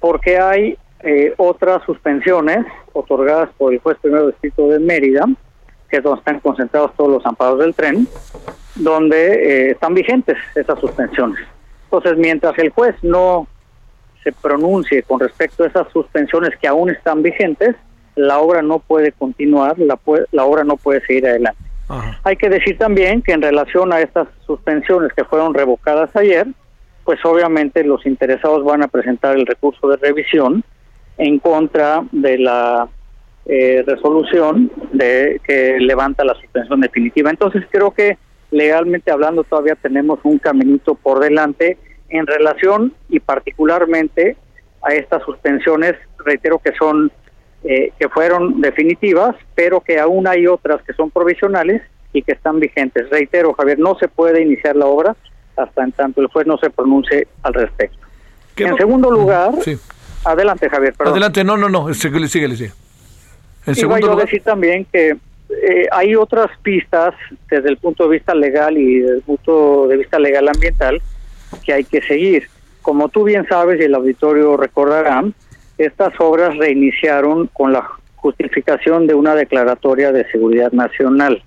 [0.00, 5.26] Porque hay eh, otras suspensiones otorgadas por el juez primero distrito de Mérida,
[5.88, 8.06] que es donde están concentrados todos los amparos del tren,
[8.74, 11.38] donde eh, están vigentes esas suspensiones.
[11.84, 13.46] Entonces, mientras el juez no
[14.22, 17.76] se pronuncie con respecto a esas suspensiones que aún están vigentes,
[18.14, 19.98] la obra no puede continuar, la,
[20.32, 21.62] la obra no puede seguir adelante.
[22.24, 26.46] Hay que decir también que en relación a estas suspensiones que fueron revocadas ayer,
[27.04, 30.62] pues obviamente los interesados van a presentar el recurso de revisión
[31.18, 32.88] en contra de la
[33.46, 37.30] eh, resolución de que levanta la suspensión definitiva.
[37.30, 38.16] Entonces creo que
[38.50, 41.76] legalmente hablando todavía tenemos un caminito por delante
[42.08, 44.36] en relación y particularmente
[44.82, 45.94] a estas suspensiones,
[46.24, 47.10] reitero que son
[47.64, 52.60] eh, que fueron definitivas, pero que aún hay otras que son provisionales y que están
[52.60, 53.10] vigentes.
[53.10, 55.16] Reitero, Javier, no se puede iniciar la obra
[55.56, 57.98] hasta en tanto el juez no se pronuncie al respecto.
[58.56, 59.76] En segundo lugar, sí.
[60.28, 60.94] Adelante, Javier.
[60.98, 62.66] Adelante, no, no, no, síguele, síguele, sí.
[63.66, 64.26] En segundo lugar...
[64.26, 65.16] decir también que
[65.50, 67.14] eh, hay otras pistas
[67.50, 71.00] desde el punto de vista legal y desde el punto de vista legal ambiental
[71.64, 72.48] que hay que seguir.
[72.82, 75.24] Como tú bien sabes y el auditorio recordará,
[75.78, 81.42] estas obras reiniciaron con la justificación de una declaratoria de seguridad nacional.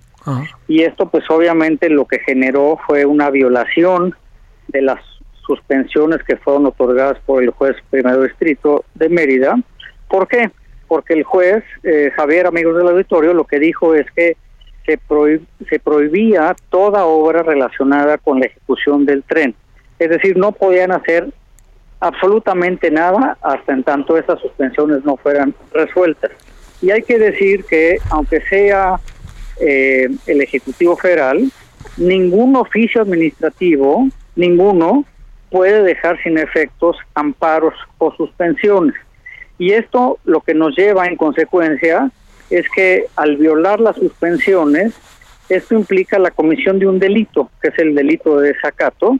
[0.67, 4.15] Y esto pues obviamente lo que generó fue una violación
[4.67, 4.99] de las
[5.51, 9.55] suspensiones que fueron otorgadas por el juez primero distrito de Mérida.
[10.07, 10.49] ¿Por qué?
[10.87, 14.37] Porque el juez, eh, Javier, amigos del auditorio, lo que dijo es que
[14.85, 14.99] se,
[15.69, 19.53] se prohibía toda obra relacionada con la ejecución del tren.
[19.99, 21.27] Es decir, no podían hacer
[21.99, 26.31] absolutamente nada hasta en tanto esas suspensiones no fueran resueltas.
[26.81, 28.99] Y hay que decir que, aunque sea
[29.59, 31.51] eh, el Ejecutivo Federal,
[31.97, 35.05] ningún oficio administrativo, ninguno,
[35.51, 38.95] puede dejar sin efectos amparos o suspensiones.
[39.59, 42.09] Y esto lo que nos lleva en consecuencia
[42.49, 44.93] es que al violar las suspensiones,
[45.49, 49.17] esto implica la comisión de un delito, que es el delito de desacato,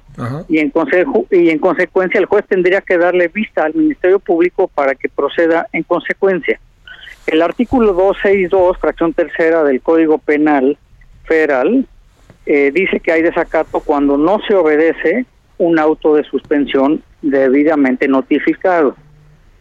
[0.47, 4.69] y en, consejo, y en consecuencia el juez tendría que darle vista al Ministerio Público
[4.69, 6.59] para que proceda en consecuencia.
[7.27, 10.77] El artículo 262, fracción tercera del Código Penal
[11.25, 11.85] Federal,
[12.45, 15.25] eh, dice que hay desacato cuando no se obedece
[15.61, 18.95] un auto de suspensión debidamente notificado,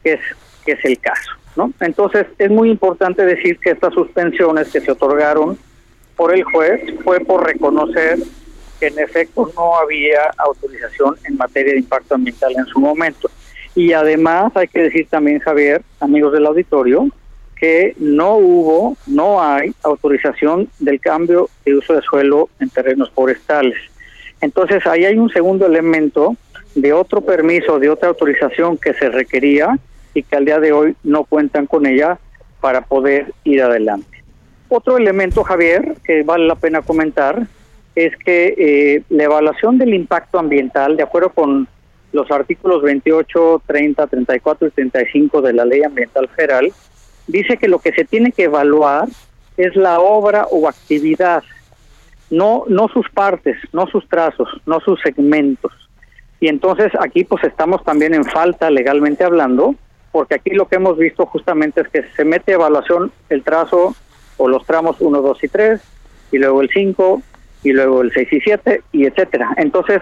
[0.02, 0.20] que es,
[0.64, 1.32] que es el caso.
[1.56, 1.72] ¿no?
[1.80, 5.58] Entonces, es muy importante decir que estas suspensiones que se otorgaron
[6.16, 8.18] por el juez fue por reconocer
[8.78, 13.30] que en efecto no había autorización en materia de impacto ambiental en su momento.
[13.74, 17.08] Y además hay que decir también, Javier, amigos del auditorio,
[17.56, 23.76] que no hubo, no hay autorización del cambio de uso de suelo en terrenos forestales.
[24.40, 26.36] Entonces ahí hay un segundo elemento
[26.74, 29.78] de otro permiso, de otra autorización que se requería
[30.14, 32.18] y que al día de hoy no cuentan con ella
[32.60, 34.22] para poder ir adelante.
[34.68, 37.46] Otro elemento, Javier, que vale la pena comentar,
[37.94, 41.66] es que eh, la evaluación del impacto ambiental, de acuerdo con
[42.12, 46.72] los artículos 28, 30, 34 y 35 de la Ley Ambiental Federal,
[47.26, 49.08] dice que lo que se tiene que evaluar
[49.56, 51.42] es la obra o actividad
[52.30, 55.72] no, no sus partes, no sus trazos, no sus segmentos.
[56.40, 59.74] Y entonces aquí pues estamos también en falta legalmente hablando,
[60.12, 63.94] porque aquí lo que hemos visto justamente es que se mete evaluación el trazo
[64.36, 65.80] o los tramos 1, 2 y 3,
[66.32, 67.22] y luego el 5,
[67.62, 69.54] y luego el 6 y 7, y etcétera.
[69.58, 70.00] Entonces,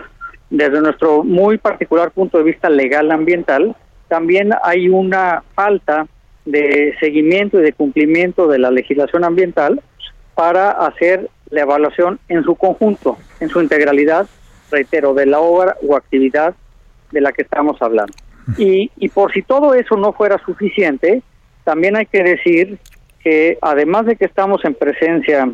[0.49, 3.75] desde nuestro muy particular punto de vista legal ambiental,
[4.07, 6.07] también hay una falta
[6.45, 9.83] de seguimiento y de cumplimiento de la legislación ambiental
[10.35, 14.27] para hacer la evaluación en su conjunto, en su integralidad,
[14.71, 16.55] reitero, de la obra o actividad
[17.11, 18.13] de la que estamos hablando.
[18.57, 21.23] Y, y por si todo eso no fuera suficiente,
[21.65, 22.79] también hay que decir
[23.23, 25.51] que además de que estamos en presencia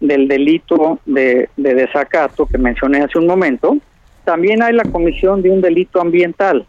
[0.00, 3.76] del delito de, de desacato que mencioné hace un momento,
[4.24, 6.66] también hay la comisión de un delito ambiental.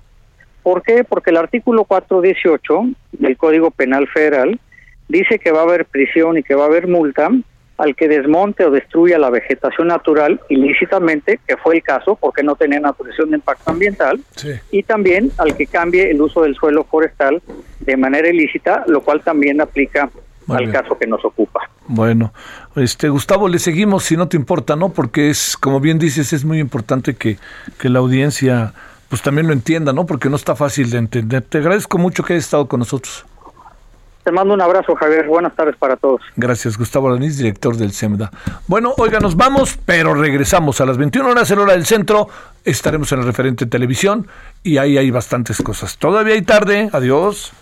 [0.64, 1.04] ¿Por qué?
[1.04, 4.60] Porque el artículo 418 del Código Penal Federal
[5.08, 7.30] dice que va a haber prisión y que va a haber multa
[7.80, 12.56] al que desmonte o destruya la vegetación natural ilícitamente, que fue el caso porque no
[12.56, 14.20] tenía autorización de impacto ambiental,
[14.70, 17.42] y también al que cambie el uso del suelo forestal
[17.80, 20.10] de manera ilícita, lo cual también aplica
[20.50, 21.70] al caso que nos ocupa.
[21.88, 22.34] Bueno,
[22.76, 24.90] este Gustavo, le seguimos si no te importa, ¿no?
[24.90, 27.38] Porque es, como bien dices, es muy importante que,
[27.80, 28.74] que la audiencia
[29.10, 30.06] pues también lo entienda, ¿no?
[30.06, 31.42] Porque no está fácil de entender.
[31.42, 33.26] Te agradezco mucho que hayas estado con nosotros.
[34.24, 35.28] Te mando un abrazo, Javier.
[35.28, 36.22] Buenas tardes para todos.
[36.36, 38.32] Gracias, Gustavo Alanís, director del SEMDA.
[38.68, 42.28] Bueno, oiga, nos vamos, pero regresamos a las 21 horas en hora del centro.
[42.66, 44.28] Estaremos en el referente televisión
[44.62, 45.98] y ahí hay bastantes cosas.
[45.98, 46.90] Todavía hay tarde.
[46.92, 47.54] Adiós.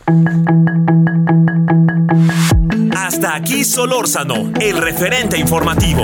[2.96, 6.04] Hasta aquí Solórzano, el referente informativo.